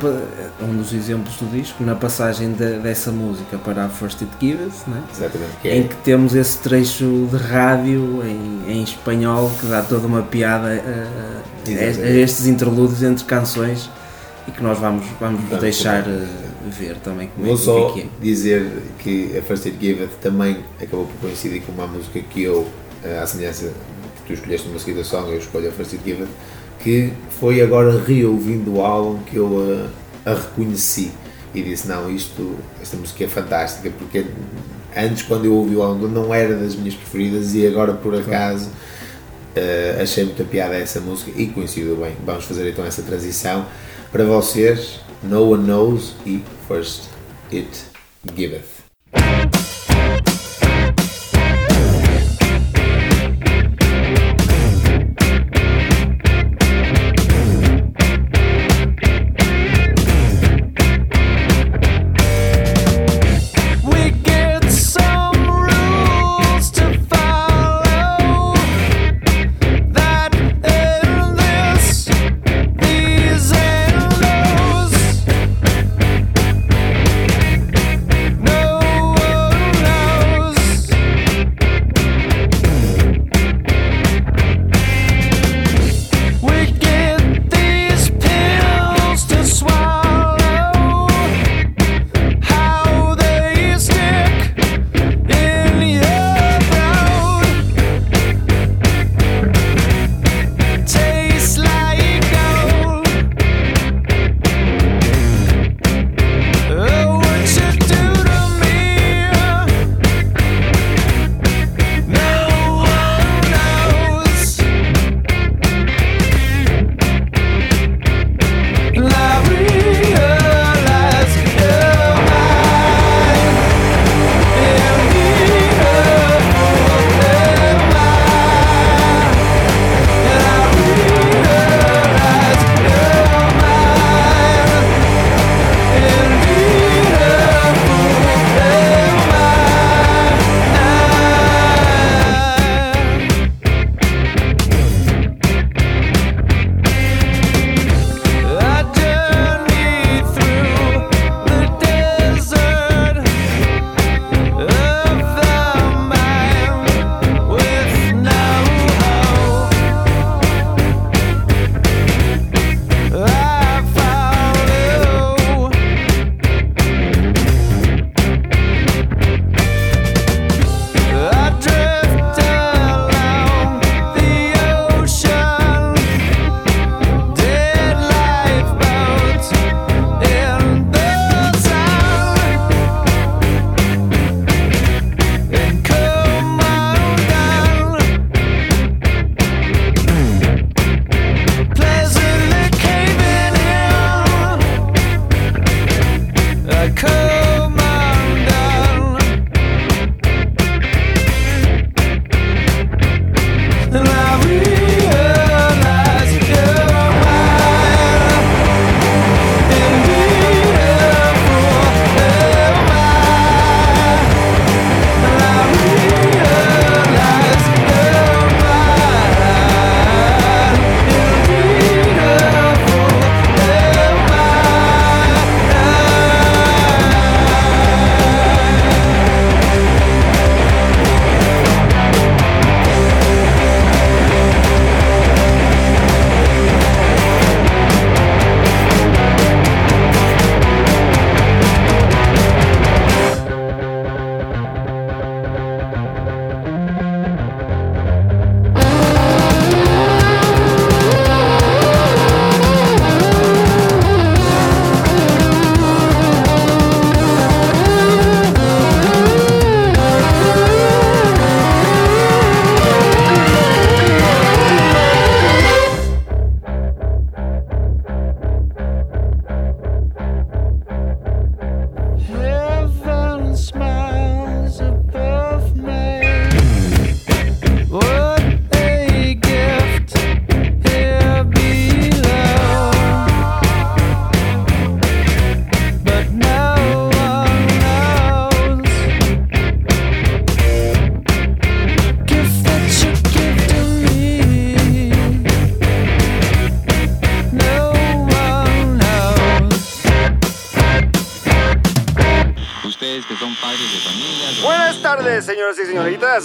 um 0.62 0.76
dos 0.76 0.92
exemplos 0.92 1.36
do 1.36 1.46
disco, 1.50 1.82
na 1.84 1.94
passagem 1.94 2.52
de- 2.52 2.78
dessa 2.80 3.10
música 3.10 3.56
para 3.58 3.84
a 3.86 3.88
First 3.88 4.20
It 4.22 4.32
Gives, 4.40 4.84
né? 4.86 5.02
Exatamente, 5.10 5.50
que 5.62 5.68
em 5.68 5.80
é, 5.80 5.84
que 5.84 5.96
temos 5.96 6.34
esse 6.34 6.58
trecho 6.58 7.28
de 7.30 7.36
rádio 7.36 8.22
em, 8.26 8.72
em 8.72 8.82
espanhol 8.82 9.50
que 9.60 9.66
dá 9.66 9.82
toda 9.82 10.06
uma 10.06 10.22
piada 10.22 10.66
a, 10.68 11.70
a- 11.70 12.06
a 12.06 12.10
estes 12.10 12.46
interlúdios 12.46 13.02
entre 13.02 13.24
canções 13.24 13.88
e 14.48 14.50
que 14.50 14.62
nós 14.62 14.78
vamos, 14.78 15.06
vamos 15.20 15.40
Vamos 15.44 15.60
deixar 15.60 16.02
também. 16.04 16.22
eh, 16.24 16.70
ver 16.78 16.96
também 16.96 17.28
como 17.28 17.46
Vou 17.46 17.54
é, 17.54 17.58
só 17.58 17.90
que 17.92 18.00
é 18.00 18.02
é. 18.04 18.06
dizer 18.20 18.66
que 18.98 19.38
a 19.38 19.42
First 19.42 19.64
Aid 19.66 19.76
Giveth 19.80 20.10
também 20.20 20.58
acabou 20.82 21.06
por 21.06 21.20
coincidir 21.28 21.62
com 21.62 21.72
uma 21.72 21.86
música 21.86 22.20
que 22.20 22.42
eu, 22.42 22.66
eh, 23.04 23.18
à 23.18 23.26
semelhança 23.26 23.72
tu 24.30 24.34
escolheste 24.34 24.68
uma 24.68 24.78
seguida 24.78 25.04
song, 25.04 25.30
eu 25.30 25.38
escolho 25.38 25.68
a 25.68 25.72
First 25.72 25.94
Aid 25.94 26.04
Giveth, 26.04 26.28
que 26.80 27.12
foi 27.38 27.60
agora 27.60 28.02
reouvindo 28.02 28.76
o 28.76 28.80
álbum 28.80 29.22
que 29.24 29.36
eu 29.36 29.90
a, 30.24 30.30
a 30.30 30.34
reconheci 30.34 31.12
e 31.54 31.62
disse, 31.62 31.88
não, 31.88 32.08
isto, 32.10 32.56
esta 32.80 32.96
música 32.96 33.24
é 33.24 33.28
fantástica, 33.28 33.90
porque 33.98 34.24
antes 34.96 35.22
quando 35.22 35.46
eu 35.46 35.54
ouvi 35.54 35.74
o 35.74 35.82
álbum 35.82 36.06
não 36.06 36.32
era 36.32 36.54
das 36.54 36.76
minhas 36.76 36.94
preferidas 36.94 37.54
e 37.54 37.66
agora 37.66 37.92
por 37.92 38.14
acaso 38.14 38.70
eh, 39.56 39.98
achei 40.00 40.24
muita 40.24 40.44
piada 40.44 40.76
essa 40.76 41.00
música 41.00 41.32
e 41.34 41.48
coincidiu 41.48 41.96
bem. 41.96 42.16
Vamos 42.24 42.44
fazer 42.44 42.68
então 42.68 42.84
essa 42.84 43.02
transição 43.02 43.66
para 44.12 44.24
vocês, 44.24 45.00
No 45.22 45.50
One 45.50 45.64
Knows 45.64 46.14
e 46.24 46.42
First 46.68 47.04
It 47.52 47.68
Giveth. 48.36 48.79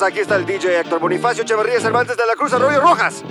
Aquí 0.06 0.20
está 0.20 0.36
el 0.36 0.46
DJ 0.46 0.82
Héctor 0.82 1.00
Bonifacio 1.00 1.42
Echeverría 1.42 1.80
Cervantes 1.80 2.16
de 2.16 2.28
la 2.28 2.36
Cruz 2.36 2.54
Arroyo 2.54 2.80
Rojas. 2.80 3.24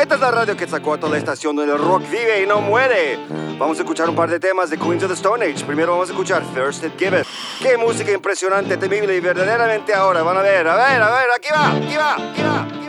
Esta 0.00 0.14
es 0.14 0.20
la 0.22 0.30
radio 0.30 0.56
que 0.56 0.66
sacó 0.66 0.94
a 0.94 0.98
toda 0.98 1.12
la 1.12 1.18
estación 1.18 1.54
donde 1.54 1.74
el 1.74 1.78
rock 1.78 2.08
vive 2.10 2.42
y 2.42 2.46
no 2.46 2.62
muere. 2.62 3.18
Vamos 3.58 3.78
a 3.78 3.82
escuchar 3.82 4.08
un 4.08 4.16
par 4.16 4.30
de 4.30 4.40
temas 4.40 4.70
de 4.70 4.78
Queens 4.78 5.02
of 5.02 5.10
the 5.10 5.14
Stone 5.14 5.44
Age. 5.44 5.62
Primero 5.66 5.92
vamos 5.92 6.08
a 6.08 6.12
escuchar 6.12 6.42
First 6.54 6.84
It 6.84 6.98
Giveth. 6.98 7.26
Qué 7.60 7.76
música 7.76 8.12
impresionante, 8.12 8.78
temible 8.78 9.14
y 9.14 9.20
verdaderamente 9.20 9.92
ahora. 9.92 10.22
Van 10.22 10.38
a 10.38 10.40
ver, 10.40 10.66
a 10.66 10.74
ver, 10.74 11.02
a 11.02 11.10
ver, 11.10 11.30
aquí 11.36 11.48
va, 11.52 11.70
aquí 11.70 11.96
va, 11.96 12.14
aquí 12.14 12.42
va. 12.42 12.81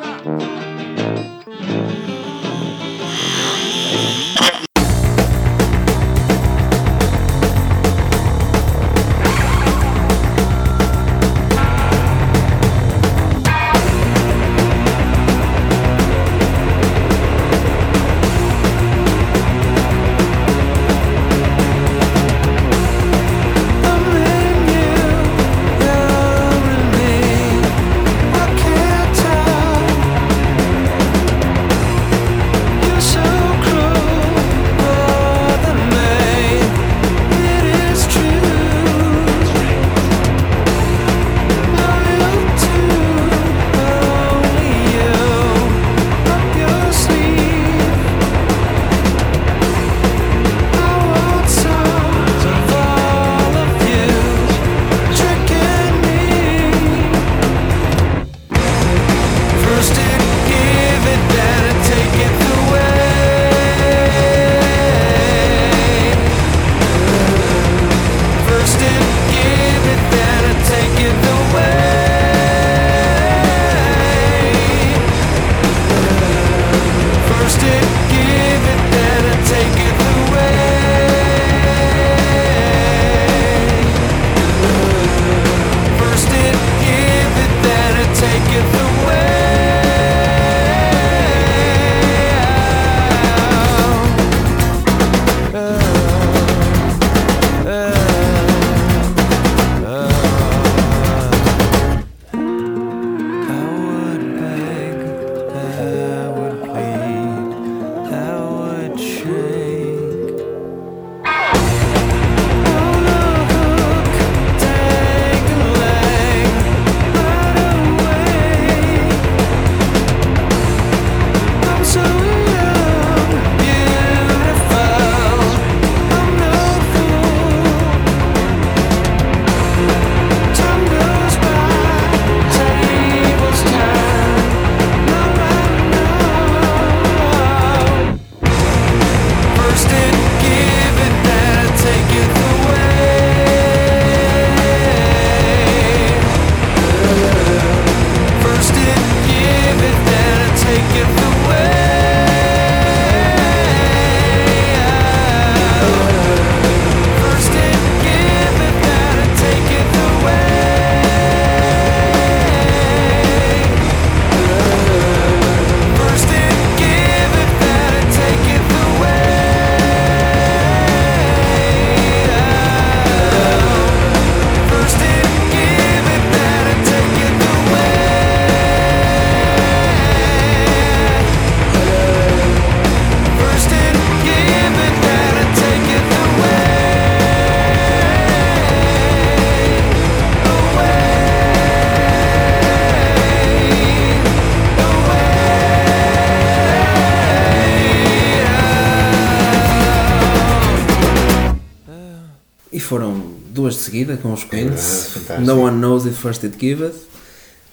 Com 204.22 204.34
os 204.34 204.44
Queens. 204.44 205.12
É 205.30 205.40
no 205.40 205.62
One 205.62 205.78
Knows 205.80 206.06
It 206.06 206.16
First 206.18 206.44
It 206.44 206.58
Giveth. 206.60 206.96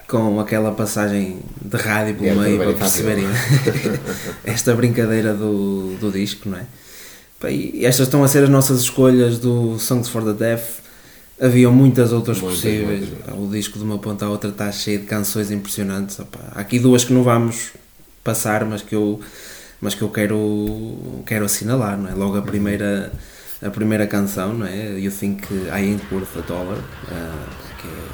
Com 0.08 0.40
aquela 0.40 0.72
passagem 0.72 1.38
de 1.64 1.76
rádio 1.76 2.14
pelo 2.16 2.26
Yeah, 2.26 2.42
meio 2.42 2.58
para 2.58 2.72
perceberem 2.78 3.24
esta 4.44 4.74
brincadeira 4.74 5.34
do, 5.34 5.96
do 6.00 6.10
disco, 6.10 6.48
não 6.48 6.58
é? 6.58 6.66
E 7.50 7.86
estas 7.86 8.08
estão 8.08 8.22
a 8.24 8.28
ser 8.28 8.42
as 8.42 8.50
nossas 8.50 8.80
escolhas 8.80 9.38
do 9.38 9.78
Songs 9.78 10.08
for 10.08 10.22
the 10.24 10.32
Deaf. 10.32 10.80
Haviam 11.40 11.72
muitas 11.72 12.12
outras 12.12 12.38
Muitas, 12.38 12.58
possíveis. 12.60 13.08
muitas. 13.08 13.34
O 13.38 13.48
disco 13.50 13.78
de 13.78 13.84
uma 13.84 13.98
ponta 13.98 14.26
à 14.26 14.28
outra 14.28 14.50
está 14.50 14.70
cheio 14.72 14.98
de 14.98 15.06
canções 15.06 15.50
impressionantes. 15.50 16.18
Há 16.20 16.60
aqui 16.60 16.78
duas 16.78 17.04
que 17.04 17.12
não 17.14 17.22
vamos 17.22 17.70
passar, 18.22 18.64
mas 18.66 18.82
que 18.82 18.94
eu, 18.94 19.20
mas 19.80 19.94
que 19.94 20.02
eu 20.02 20.10
quero, 20.10 21.22
quero 21.24 21.44
assinalar. 21.46 21.96
Não 21.96 22.10
é? 22.10 22.14
Logo 22.14 22.36
a 22.36 22.42
primeira, 22.42 23.10
a 23.62 23.70
primeira 23.70 24.06
canção, 24.06 24.54
não 24.54 24.66
é? 24.66 24.98
You 24.98 25.10
Think 25.10 25.42
I 25.52 25.70
Ain't 25.72 26.02
Worth 26.12 26.36
a 26.38 26.40
Dollar, 26.40 26.78
ah, 27.10 27.46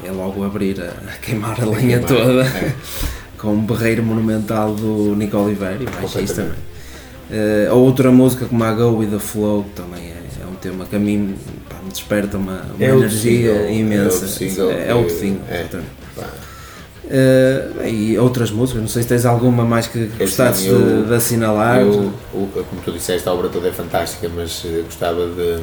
que 0.02 0.06
é 0.08 0.10
logo 0.12 0.44
abrir 0.44 0.80
a, 0.80 0.90
a 1.10 1.16
queimar 1.20 1.60
a 1.60 1.64
lenha 1.66 2.00
queimar, 2.00 2.24
toda. 2.26 2.42
é. 2.44 2.72
Com 3.38 3.48
um 3.52 3.66
berreiro 3.66 4.02
monumental 4.02 4.74
do 4.74 5.14
Nico 5.14 5.36
Oliveira 5.36 5.82
e 5.82 5.86
baixista. 5.86 6.42
é? 6.42 6.44
Completamente. 6.44 6.58
Eh, 7.30 7.66
a 7.68 7.74
outra 7.74 8.10
música 8.10 8.46
como 8.46 8.62
a 8.64 8.72
Go 8.72 8.96
With 8.98 9.08
The 9.10 9.18
Flow 9.18 9.64
que 9.64 9.70
também 9.70 10.04
é, 10.04 10.22
é 10.42 10.46
um 10.46 10.54
tema 10.54 10.86
que 10.86 10.94
a 10.96 10.98
mim 10.98 11.34
pá, 11.68 11.76
me 11.84 11.90
desperta 11.90 12.38
uma, 12.38 12.62
uma 12.74 12.84
É 12.84 12.88
energia 12.88 13.52
single, 13.58 13.70
imensa. 13.70 14.02
é 14.04 14.04
outro 14.04 14.28
single 14.28 14.70
É, 14.70 14.90
é 15.00 15.02
que- 15.04 15.10
single, 15.10 15.42
é. 15.50 15.60
exatamente. 15.60 15.90
Eh, 17.08 17.88
e 17.88 18.18
outras 18.18 18.50
músicas, 18.50 18.82
não 18.82 18.88
sei 18.88 19.02
se 19.02 19.08
tens 19.08 19.24
alguma 19.24 19.64
mais 19.64 19.86
que 19.86 20.10
É 20.18 20.24
gostasses 20.24 20.66
assim, 20.66 20.68
eu- 20.74 21.02
de, 21.02 21.08
de 21.08 21.14
assinalar. 21.14 21.80
Eu, 21.80 22.12
o- 22.34 22.48
como 22.68 22.82
tu 22.84 22.90
disseste, 22.92 23.28
a 23.28 23.32
obra 23.32 23.48
toda 23.48 23.68
é 23.68 23.72
fantástica, 23.72 24.28
mas 24.34 24.62
eh, 24.64 24.82
gostava 24.84 25.24
de 25.28 25.62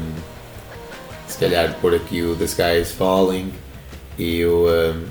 se 1.27 1.37
calhar 1.37 1.75
pôr 1.81 1.95
aqui 1.95 2.21
o 2.21 2.35
The 2.35 2.45
Sky 2.45 2.79
is 2.81 2.91
Falling 2.91 3.51
e 4.17 4.45
o 4.45 4.67
um, 4.69 5.01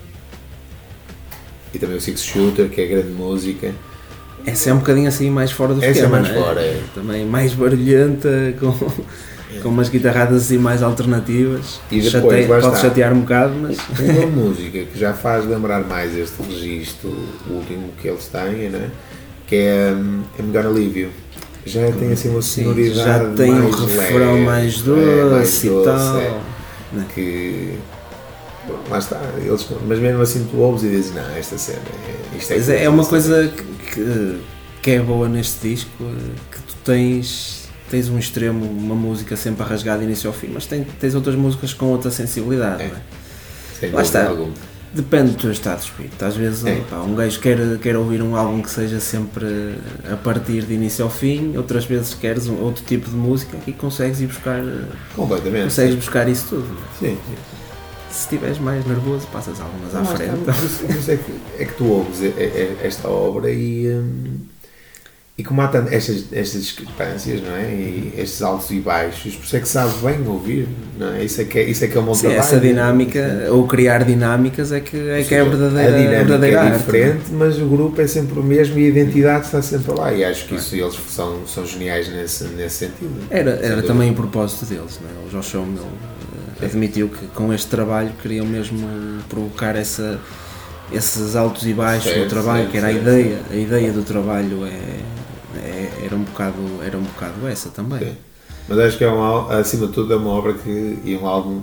e 1.75 1.79
também 1.79 1.97
o 1.97 2.01
Six 2.01 2.23
Shooter, 2.23 2.69
que 2.71 2.81
é 2.81 2.87
grande 2.87 3.11
música. 3.11 3.73
Essa 4.47 4.71
é 4.71 4.75
um 4.75 4.79
bocadinho 4.79 5.09
assim 5.09 5.31
mais 5.31 5.51
fora 5.53 5.75
do 5.75 5.79
Essa 5.81 5.87
é 5.87 5.91
esquema, 5.91 6.21
mais 6.21 6.29
não 6.35 6.43
fora, 6.43 6.61
é. 6.61 6.81
Também 6.95 7.25
mais 7.27 7.53
barulhenta, 7.55 8.29
com, 8.59 8.73
com 9.61 9.69
umas 9.69 9.89
guitarradas 9.89 10.45
assim 10.45 10.59
mais 10.59 10.83
alternativas. 10.83 11.81
E 11.91 12.01
depois, 12.01 12.49
lá 12.49 12.61
pode 12.61 12.67
está. 12.75 12.89
chatear 12.89 13.13
um 13.13 13.21
bocado, 13.21 13.55
mas 13.55 13.77
Uma 13.99 14.27
música 14.45 14.85
que 14.85 14.99
já 14.99 15.13
faz 15.13 15.45
lembrar 15.47 15.85
mais 15.85 16.17
este 16.17 16.43
registro 16.43 17.13
último 17.49 17.91
que 18.01 18.09
eles 18.09 18.27
têm, 18.27 18.71
né? 18.71 18.91
que 19.53 19.57
é 19.57 19.93
um, 19.93 20.23
I'm 20.39 20.51
Gonna 20.51 20.71
Leave 20.71 21.01
You. 21.01 21.11
Já 21.67 21.93
tem 21.93 22.11
assim 22.11 22.31
uma 22.31 22.41
sim, 22.41 22.63
sonoridade 22.63 22.97
já 22.97 23.35
tem 23.35 23.53
um 23.53 23.71
refrão 23.71 24.33
leve, 24.33 24.45
mais 24.47 24.81
é, 24.81 24.83
doce 24.83 25.67
e 25.67 25.85
tal. 25.85 26.19
é. 26.19 26.41
que 27.15 27.79
lá 28.89 28.99
está, 28.99 29.21
eles, 29.37 29.67
mas 29.87 29.99
mesmo 29.99 30.23
assim 30.23 30.49
tu 30.51 30.57
ouves 30.57 30.83
e 30.85 30.89
dizes, 30.89 31.15
não, 31.15 31.37
esta 31.37 31.59
cena, 31.59 31.83
é, 32.09 32.37
isto 32.39 32.51
é, 32.53 32.57
Mas 32.57 32.69
é, 32.71 32.85
é 32.85 32.89
uma 32.89 33.05
coisa 33.05 33.47
que, 33.49 33.95
que, 33.95 34.41
que 34.81 34.91
é 34.93 35.01
boa 35.01 35.29
neste 35.29 35.69
disco, 35.69 35.91
eh, 36.01 36.33
que 36.51 36.59
tu 36.63 36.75
tens, 36.85 37.62
tens 37.93 38.09
um 38.09 38.19
extremo, 38.19 38.65
uma 38.65 38.95
música 38.95 39.37
sempre 39.37 39.63
a 39.63 39.67
rasgar 39.67 39.99
de 39.99 40.05
início 40.05 40.27
ao 40.29 40.35
fim, 40.35 40.49
mas 40.53 40.65
tem- 40.67 40.83
tens 40.99 41.15
outras 41.15 41.37
músicas 41.37 41.75
com 41.75 41.87
outra 41.87 42.11
sensibilidade. 42.11 42.83
É. 42.85 42.89
não 42.89 42.97
é? 42.97 43.01
sem 43.79 43.91
Lá 43.91 44.01
está. 44.03 44.27
alguma. 44.29 44.53
Depende 44.95 45.33
do 45.33 45.37
teu 45.39 45.51
estado 45.53 45.79
de 45.81 45.85
espírito. 45.87 46.23
Às 46.25 46.37
vezes 46.37 46.65
É. 46.67 46.77
pá, 46.91 46.99
um 47.01 47.15
gajo 47.15 47.39
quer, 47.41 47.59
quer 47.79 47.97
ouvir 47.97 48.23
um 48.23 48.35
álbum 48.37 48.61
que 48.63 48.71
seja 48.71 48.99
sempre 49.01 49.75
a 50.11 50.17
partir 50.17 50.63
de 50.63 50.73
início 50.75 51.05
ao 51.05 51.11
fim, 51.11 51.57
outras 51.57 51.85
vezes 51.85 52.15
queres 52.15 52.47
um, 52.47 52.61
outro 52.63 52.83
tipo 52.85 53.09
de 53.11 53.17
música 53.17 53.57
e 53.67 53.73
consegues 53.73 54.21
ir 54.21 54.27
buscar, 54.27 54.63
Completamente. 55.15 55.65
consegues 55.65 55.95
buscar 55.97 56.29
isso 56.29 56.47
tudo. 56.51 56.67
é? 57.03 57.07
Sim, 57.07 57.17
sim. 57.27 57.35
Se 58.11 58.21
estiveres 58.25 58.59
mais 58.59 58.85
nervoso, 58.87 59.27
passas 59.33 59.59
algumas 59.61 59.95
à 59.95 60.05
frente. 60.05 60.33
isso 60.99 61.11
é, 61.11 61.17
que, 61.17 61.33
é 61.59 61.65
que 61.65 61.73
tu 61.75 61.85
ouves 61.87 62.21
e- 62.21 62.27
e- 62.27 62.77
esta 62.83 63.09
obra 63.09 63.51
e, 63.51 63.89
hum, 63.89 64.37
e 65.37 65.43
como 65.43 65.63
há 65.63 65.69
tanto, 65.69 65.93
estas, 65.93 66.27
estas 66.31 66.61
discrepâncias, 66.63 67.41
não 67.41 67.57
é? 67.57 67.63
E 67.73 68.13
estes 68.19 68.43
altos 68.43 68.71
e 68.71 68.81
baixos, 68.81 69.35
por 69.35 69.45
isso 69.47 69.57
é 69.57 69.61
que 69.61 69.69
sabe 69.69 69.95
bem 70.05 70.27
ouvir, 70.29 70.69
não 70.99 71.15
é? 71.15 71.25
Isso 71.25 71.41
é 71.41 71.45
que 71.45 71.59
é, 71.59 71.63
isso 71.65 71.83
é, 71.85 71.89
que 71.89 71.97
é 71.97 72.01
um 72.01 72.05
bom 72.05 72.15
Sim, 72.15 72.21
trabalho. 72.29 72.41
essa 72.41 72.61
dinâmica, 72.61 73.47
ou 73.51 73.67
criar 73.67 74.05
dinâmicas, 74.05 74.73
é 74.73 74.81
que 74.81 74.95
é, 74.97 75.23
que 75.25 75.35
é 75.35 75.43
seja, 75.43 75.45
verdadeira, 75.45 75.89
a 75.89 75.97
dinâmica 75.99 76.19
verdadeira 76.25 76.57
é 76.57 76.61
arte. 76.61 76.79
diferente, 76.85 77.23
mas 77.33 77.59
o 77.59 77.65
grupo 77.67 77.99
é 78.03 78.07
sempre 78.07 78.39
o 78.39 78.43
mesmo 78.43 78.79
e 78.79 78.85
a 78.85 78.89
identidade 78.89 79.47
está 79.47 79.63
sempre 79.63 79.93
lá. 79.95 80.13
E 80.13 80.23
acho 80.23 80.47
que 80.47 80.55
isso 80.55 80.77
eles 80.77 80.95
são, 81.09 81.47
são 81.47 81.65
geniais 81.67 82.09
nesse, 82.13 82.45
nesse 82.49 82.77
sentido. 82.77 83.23
Era, 83.31 83.53
era 83.53 83.69
dúvida. 83.77 83.83
também 83.89 84.11
o 84.11 84.15
propósito 84.15 84.67
deles, 84.67 85.01
não 85.03 85.09
é? 85.09 85.27
o 85.27 85.31
Josh 85.31 85.55
Homme 85.55 85.79
eh, 86.61 86.67
admitiu 86.67 87.09
que 87.09 87.27
com 87.29 87.51
este 87.55 87.69
trabalho 87.69 88.13
queriam 88.23 88.45
mesmo 88.45 88.87
provocar 89.31 89.77
essa, 89.77 90.21
esses 90.93 91.35
altos 91.35 91.67
e 91.67 91.73
baixos 91.73 92.05
Certo, 92.13 92.25
do 92.25 92.29
trabalho, 92.29 92.59
certo, 92.65 92.71
que 92.73 92.77
era 92.77 92.89
a 92.89 92.93
certo. 92.93 93.03
ideia, 93.09 93.39
a 93.51 93.57
ideia 93.57 93.93
do 93.93 94.03
trabalho 94.03 94.67
é, 94.67 94.69
é- 94.69 95.01
era, 96.13 96.17
um 96.17 96.25
bocado, 96.25 96.83
era 96.85 96.99
um 96.99 97.03
bocado 97.03 97.47
essa 97.49 97.69
também. 97.71 98.01
Sim. 98.01 98.17
Mas 98.69 98.79
acho 98.79 98.99
que 98.99 99.05
é 99.05 99.11
um, 99.11 99.21
ál- 99.21 99.51
acima 99.51 99.87
de 99.87 99.93
tudo 99.93 100.13
é 100.13 100.17
uma 100.17 100.31
obra 100.31 100.55
que, 100.55 100.99
e 101.05 101.19
um 101.21 101.27
álbum 101.27 101.63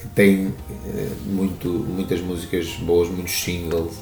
que 0.00 0.06
tem 0.08 0.52
eh, 0.86 1.08
muito, 1.26 1.68
muitas 1.68 2.20
músicas 2.20 2.66
boas, 2.80 3.08
muitos 3.08 3.32
singles 3.40 3.92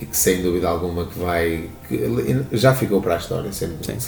e 0.00 0.04
que 0.04 0.16
sem 0.16 0.42
dúvida 0.42 0.68
alguma 0.68 1.06
que 1.06 1.18
vai 1.18 1.68
que 1.88 2.46
já 2.52 2.74
ficou 2.74 3.00
para 3.00 3.14
a 3.14 3.18
história 3.18 3.50
sempre, 3.52 3.76
Sim. 3.84 3.98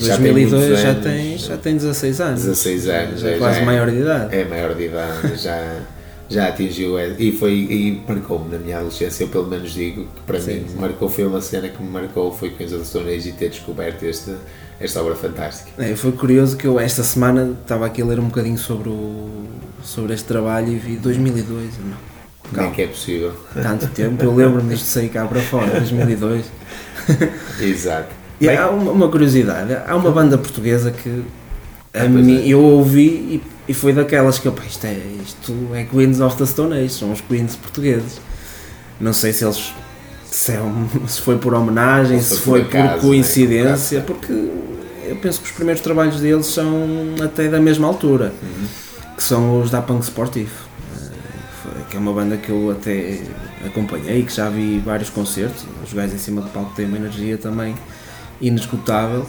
já 0.00 0.16
tem 0.16 0.32
2002 0.32 0.52
muitos 0.52 0.80
já 0.80 0.88
anos, 0.90 1.04
tem, 1.04 1.38
já 1.38 1.56
tem 1.56 1.76
16 1.76 2.20
anos. 2.20 2.40
16 2.42 2.88
anos 2.88 3.20
já 3.20 3.28
é 3.28 3.32
já 3.32 3.38
quase 3.38 3.58
é- 3.60 3.64
maior 3.64 3.90
de 3.90 3.96
idade. 3.98 4.36
é 4.36 4.44
maior 4.44 4.74
de 4.74 4.84
idade 4.84 5.36
já 5.42 5.80
já 6.30 6.46
atingiu 6.48 6.96
é- 6.98 7.16
e 7.18 7.32
foi 7.32 7.52
e 7.52 8.02
marcou-me 8.08 8.48
na 8.52 8.58
minha 8.58 8.76
adolescência 8.78 9.24
eu 9.24 9.28
pelo 9.28 9.48
menos 9.48 9.72
digo 9.72 10.04
que 10.04 10.20
para 10.26 10.40
Sim, 10.40 10.60
mim 10.60 10.64
sim. 10.68 10.76
marcou 10.78 11.08
foi 11.08 11.26
uma 11.26 11.40
cena 11.40 11.68
que 11.68 11.82
me 11.82 11.90
marcou 11.90 12.32
foi 12.32 12.48
of 12.50 12.64
the 12.64 12.84
Stone 12.84 13.10
Age 13.12 13.28
e 13.30 13.32
ter 13.32 13.50
descoberto 13.50 14.04
este, 14.04 14.32
esta 14.80 15.00
obra 15.00 15.14
fantástica 15.14 15.70
É, 15.78 15.94
foi 15.94 16.12
curioso 16.12 16.56
que 16.56 16.66
eu 16.66 16.80
esta 16.80 17.02
semana 17.02 17.56
estava 17.62 17.86
aqui 17.86 18.02
a 18.02 18.04
ler 18.06 18.18
um 18.18 18.24
bocadinho 18.26 18.58
sobre, 18.58 18.88
o, 18.88 19.44
sobre 19.82 20.14
este 20.14 20.26
trabalho 20.26 20.68
e 20.72 20.76
vi 20.76 20.96
2002. 20.96 21.70
Não, 21.78 21.96
como 22.52 22.66
é 22.66 22.70
que 22.70 22.82
é 22.82 22.86
possível 22.86 23.32
tanto 23.54 23.86
tempo, 23.88 24.24
eu 24.24 24.34
lembro-me 24.34 24.70
disto 24.70 24.86
sair 24.86 25.08
cá 25.08 25.24
para 25.26 25.40
fora, 25.40 25.66
2002. 25.78 26.46
exato 27.60 28.08
E 28.40 28.46
Bem, 28.46 28.56
há 28.56 28.68
uma, 28.70 28.90
uma 28.92 29.08
curiosidade, 29.08 29.76
há 29.86 29.94
uma 29.94 30.10
banda 30.10 30.36
portuguesa 30.38 30.90
que 30.90 31.22
a 31.92 32.02
Ah, 32.04 32.08
mim, 32.08 32.42
é. 32.42 32.48
eu 32.48 32.60
ouvi 32.62 33.06
e, 33.08 33.42
e 33.68 33.74
foi 33.74 33.92
daquelas 33.92 34.38
que 34.38 34.46
eu, 34.46 34.52
pá, 34.52 34.62
isto 34.64 34.84
é, 34.86 34.96
isto 35.24 35.68
é 35.74 35.84
Queens 35.84 36.20
of 36.20 36.36
the 36.36 36.46
Stone 36.46 36.74
Age, 36.76 36.90
são 36.90 37.12
os 37.12 37.20
Queens 37.20 37.56
portugueses. 37.56 38.20
Não 39.00 39.12
sei 39.12 39.32
se 39.32 39.44
eles 39.44 39.72
se, 40.30 40.52
é 40.52 40.60
um- 40.60 40.88
se 41.08 41.20
foi 41.20 41.38
por 41.38 41.54
homenagem, 41.54 42.16
Ou 42.16 42.22
se 42.22 42.36
foi 42.38 42.64
por 42.64 42.76
acaso, 42.78 42.94
por 42.94 43.00
coincidência, 43.08 43.98
né? 44.00 44.04
porque 44.06 44.32
eu 44.32 45.16
penso 45.16 45.40
que 45.40 45.46
os 45.46 45.52
primeiros 45.52 45.82
trabalhos 45.82 46.20
deles 46.20 46.46
são 46.46 46.72
até 47.22 47.48
da 47.48 47.60
mesma 47.60 47.86
altura, 47.88 48.32
Uhum. 48.42 48.66
que 49.16 49.22
são 49.22 49.60
os 49.60 49.70
da 49.70 49.82
Punk 49.82 50.02
Sportivo, 50.04 50.50
eh, 50.96 51.80
que 51.90 51.96
é 51.96 52.00
uma 52.00 52.12
banda 52.12 52.36
que 52.36 52.50
eu 52.50 52.70
até 52.70 53.20
acompanhei, 53.66 54.22
que 54.22 54.32
já 54.32 54.48
vi 54.48 54.78
vários 54.78 55.10
concertos, 55.10 55.64
os 55.84 55.92
gajos 55.92 56.14
em 56.14 56.18
cima 56.18 56.40
do 56.40 56.48
palco 56.50 56.72
têm 56.74 56.86
uma 56.86 56.96
energia 56.96 57.36
também 57.36 57.74
inesgotável. 58.40 59.26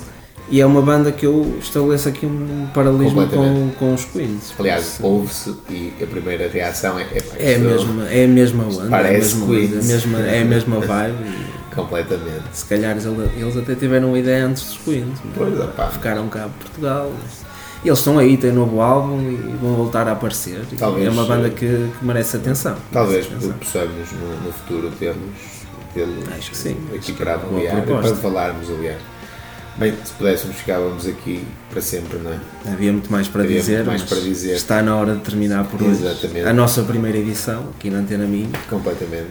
E 0.50 0.60
é 0.60 0.66
uma 0.66 0.82
banda 0.82 1.12
que 1.12 1.26
eu 1.26 1.58
estabeleço 1.60 2.10
aqui 2.10 2.26
um 2.26 2.68
paralelismo 2.74 3.26
com, 3.28 3.70
com 3.80 3.94
os 3.94 4.04
Queens. 4.06 4.54
aliás 4.60 5.00
ouve-se 5.02 5.56
e 5.70 5.94
a 6.02 6.06
primeira 6.06 6.50
reação 6.50 7.00
é, 7.00 7.04
é, 7.04 7.54
É 7.54 7.58
mesma, 7.58 8.10
é 8.10 8.26
a 8.26 8.28
mesma 8.28 8.64
onda, 8.66 8.84
é 8.84 8.88
a 8.88 8.90
Parece 8.90 9.36
mesma, 9.36 9.46
Queens. 9.48 9.70
coisa, 9.72 9.80
a 9.80 9.94
mesma, 9.94 10.20
é 10.20 10.42
a 10.42 10.46
mesma 10.46 10.80
vibe. 10.80 11.18
completamente 11.74 12.44
se 12.52 12.66
calhar 12.66 12.98
eles, 12.98 13.58
até 13.58 13.76
tiveram 13.76 14.10
uma 14.10 14.20
ideia 14.20 14.46
antes 14.46 14.64
dos 14.64 14.78
Queens. 14.80 15.20
Pois, 15.36 15.58
opá. 15.60 15.88
Ficaram 15.88 16.28
cá 16.28 16.48
em 16.48 16.50
Portugal. 16.64 17.12
E 17.84 17.88
eles 17.88 17.98
estão 18.00 18.20
aí, 18.20 18.36
têm 18.38 18.52
novo 18.52 18.80
álbum 18.82 19.22
e 19.22 19.36
vão 19.60 19.74
voltar 19.76 20.08
a 20.08 20.12
aparecer. 20.12 20.60
Talvez, 20.78 21.08
é 21.08 21.10
uma 21.10 21.26
banda 21.26 21.48
eh, 21.48 21.52
que, 21.52 21.66
que 21.98 22.06
merece 22.06 22.36
atenção. 22.38 22.76
talvez 22.92 23.28
Merece 23.30 23.50
atenção. 23.50 23.58
possamos 23.58 24.12
no, 24.12 24.46
no 24.48 24.52
futuro 24.52 24.92
termos 25.00 25.32
tê-lo 25.94 26.14
Acho 26.38 26.52
que 26.52 26.58
sim. 26.58 26.78
aqui 26.94 27.14
para 27.14 27.34
avaliar 27.36 27.82
para 27.84 28.16
falarmos 28.16 28.70
aliás 28.70 28.98
bem, 29.78 29.94
se 30.04 30.12
pudéssemos 30.14 30.56
ficávamos 30.58 31.08
aqui 31.08 31.46
para 31.70 31.82
sempre, 31.82 32.18
não 32.20 32.32
é? 32.32 32.38
Havia 32.72 32.92
muito 32.92 33.12
mais 33.12 33.28
para 33.28 33.44
Havia 33.44 33.60
dizer, 33.60 33.86
mais 33.86 34.02
para 34.04 34.20
dizer. 34.20 34.54
está 34.54 34.82
na 34.82 34.96
hora 34.96 35.16
de 35.16 35.22
terminar 35.22 35.66
por 35.66 35.82
hoje. 35.82 36.04
Exatamente. 36.06 36.48
A 36.48 36.54
nossa 36.54 36.84
primeira 36.84 37.18
edição, 37.18 37.70
aqui 37.78 37.90
na 37.90 38.00
Antena 38.00 38.26
Minha. 38.26 38.50
completamente 38.70 39.28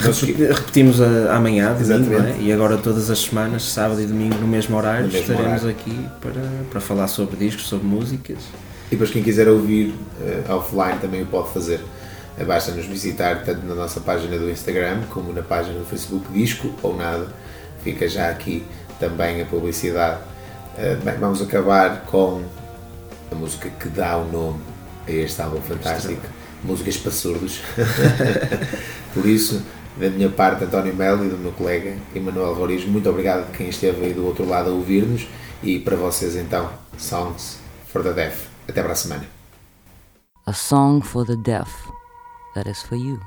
repeti- 0.00 0.32
repetimos 0.44 1.00
a- 1.00 1.34
amanhã, 1.36 1.72
domingo, 1.74 2.14
é? 2.14 2.36
E 2.40 2.52
agora 2.52 2.76
todas 2.76 3.10
as 3.10 3.18
semanas, 3.20 3.62
sábado 3.64 4.00
e 4.00 4.06
domingo, 4.06 4.36
no 4.36 4.46
mesmo 4.48 4.76
horário, 4.76 5.06
No 5.06 5.12
mesmo 5.12 5.30
estaremos 5.32 5.62
horário. 5.62 5.70
aqui 5.80 6.06
para, 6.20 6.42
para 6.70 6.80
falar 6.80 7.08
sobre 7.08 7.36
discos, 7.36 7.66
sobre 7.66 7.86
músicas. 7.86 8.38
E 8.88 8.92
depois 8.92 9.10
quem 9.10 9.22
quiser 9.22 9.48
ouvir 9.48 9.94
eh, 10.22 10.42
offline 10.52 10.98
também 11.00 11.22
o 11.22 11.26
pode 11.26 11.52
fazer. 11.52 11.80
Eh, 12.38 12.44
Basta 12.44 12.72
nos 12.72 12.86
visitar 12.86 13.42
tanto 13.44 13.66
na 13.66 13.74
nossa 13.74 14.00
página 14.00 14.38
do 14.38 14.48
Instagram 14.50 15.02
como 15.10 15.32
na 15.32 15.42
página 15.42 15.78
do 15.78 15.84
Facebook 15.84 16.26
Disco 16.32 16.70
ou 16.82 16.96
Nada. 16.96 17.26
Fica 17.84 18.08
já 18.08 18.28
aqui 18.30 18.64
também 18.98 19.42
a 19.42 19.46
publicidade. 19.46 20.20
Eh, 20.76 20.96
bem, 20.96 21.16
vamos 21.18 21.42
acabar 21.42 22.02
com 22.02 22.42
a 23.30 23.34
música 23.34 23.68
que 23.70 23.88
dá 23.88 24.16
o 24.16 24.24
nome 24.30 24.60
a 25.06 25.10
este 25.10 25.40
álbum 25.40 25.60
fantástico. 25.60 26.22
Músicas 26.62 26.96
para 26.96 27.12
surdos. 27.12 27.60
Por 29.14 29.26
isso, 29.26 29.62
da 29.96 30.08
minha 30.10 30.28
parte, 30.28 30.64
António 30.64 30.94
Melo 30.94 31.24
e 31.24 31.28
do 31.28 31.38
meu 31.38 31.52
colega 31.52 31.96
Emanuel 32.14 32.54
Roriz, 32.54 32.84
muito 32.84 33.08
obrigado 33.08 33.48
a 33.48 33.56
quem 33.56 33.68
esteve 33.68 34.06
aí 34.06 34.12
do 34.12 34.26
outro 34.26 34.48
lado 34.48 34.70
a 34.70 34.72
ouvir-nos 34.72 35.26
e 35.62 35.78
para 35.78 35.96
vocês 35.96 36.36
então, 36.36 36.70
Songs 36.96 37.58
for 37.86 38.02
the 38.02 38.12
Deaf. 38.12 38.46
Até 38.68 38.82
para 38.82 38.92
a 38.92 38.96
semana. 38.96 39.38
A 40.46 40.52
song 40.52 41.02
for 41.02 41.26
the 41.26 41.36
deaf. 41.36 41.70
That 42.54 42.68
is 42.68 42.82
for 42.82 42.96
you. 42.96 43.20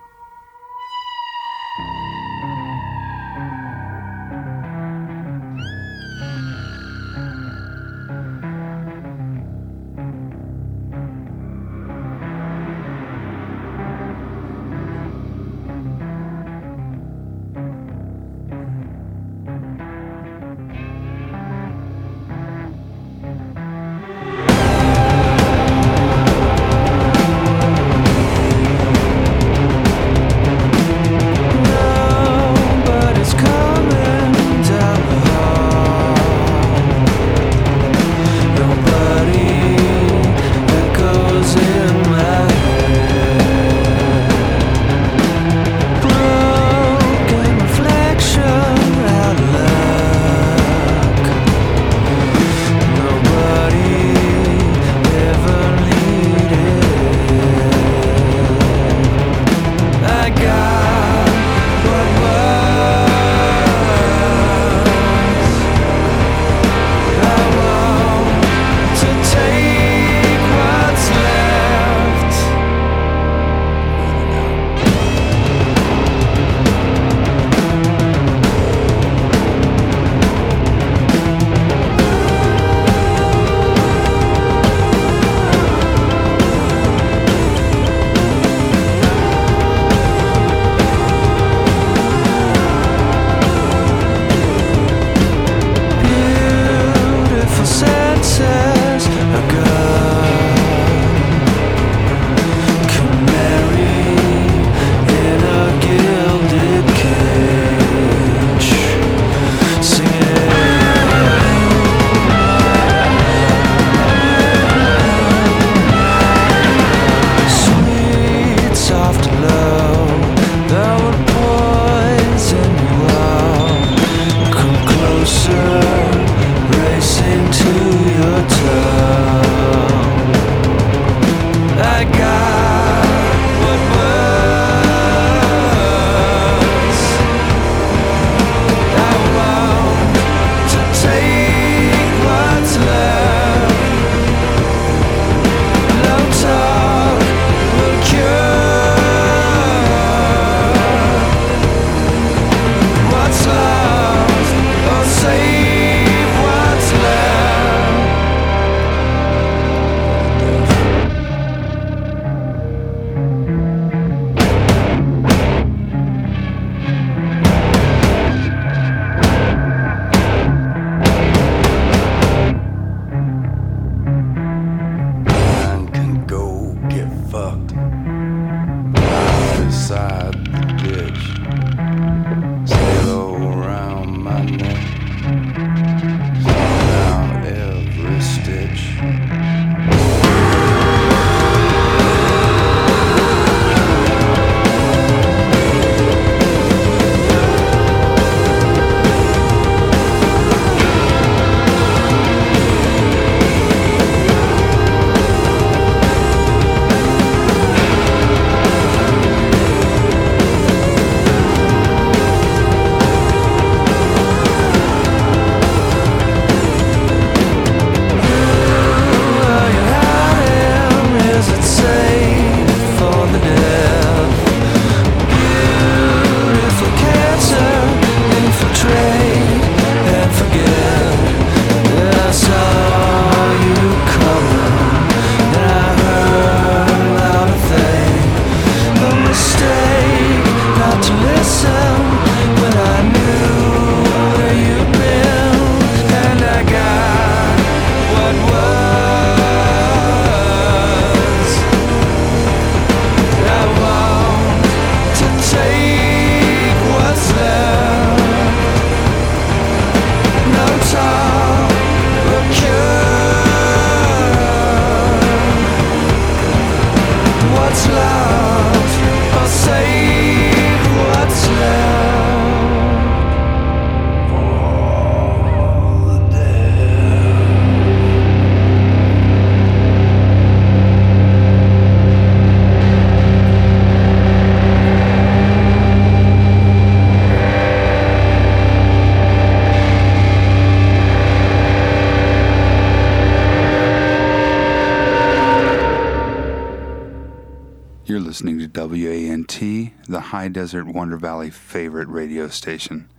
High 300.32 300.48
Desert 300.48 300.86
Wonder 300.86 301.18
Valley 301.18 301.50
favorite 301.50 302.08
radio 302.08 302.48
station. 302.48 303.10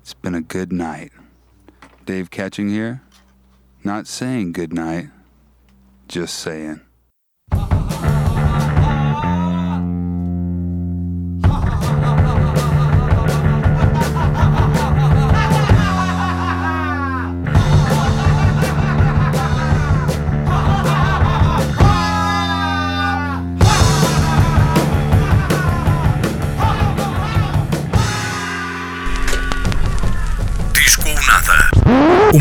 It's 0.00 0.12
been 0.12 0.34
a 0.34 0.40
good 0.40 0.72
night. 0.72 1.12
Dave 2.04 2.32
Catching 2.32 2.68
here. 2.68 3.02
Not 3.84 4.08
saying 4.08 4.50
good 4.50 4.72
night, 4.72 5.10
just 6.08 6.34
saying. 6.34 6.80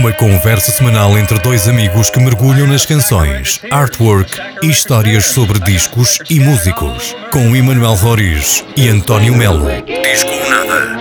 Uma 0.10 0.16
conversa 0.16 0.72
semanal 0.72 1.16
entre 1.20 1.38
dois 1.38 1.68
amigos 1.68 2.10
que 2.10 2.20
mergulham 2.20 2.66
nas 2.66 2.84
canções, 2.84 3.62
artwork 3.70 4.40
e 4.64 4.68
histórias 4.68 5.26
sobre 5.26 5.60
discos 5.60 6.18
e 6.28 6.40
músicos. 6.40 7.16
Com 7.32 7.56
Emanuel 7.56 7.94
Roriz 7.94 8.66
e 8.76 8.90
António 8.90 9.36
Melo. 9.36 9.68
Disco 9.86 10.32
Nada. 10.50 10.98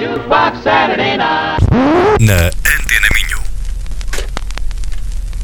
Na 2.20 2.50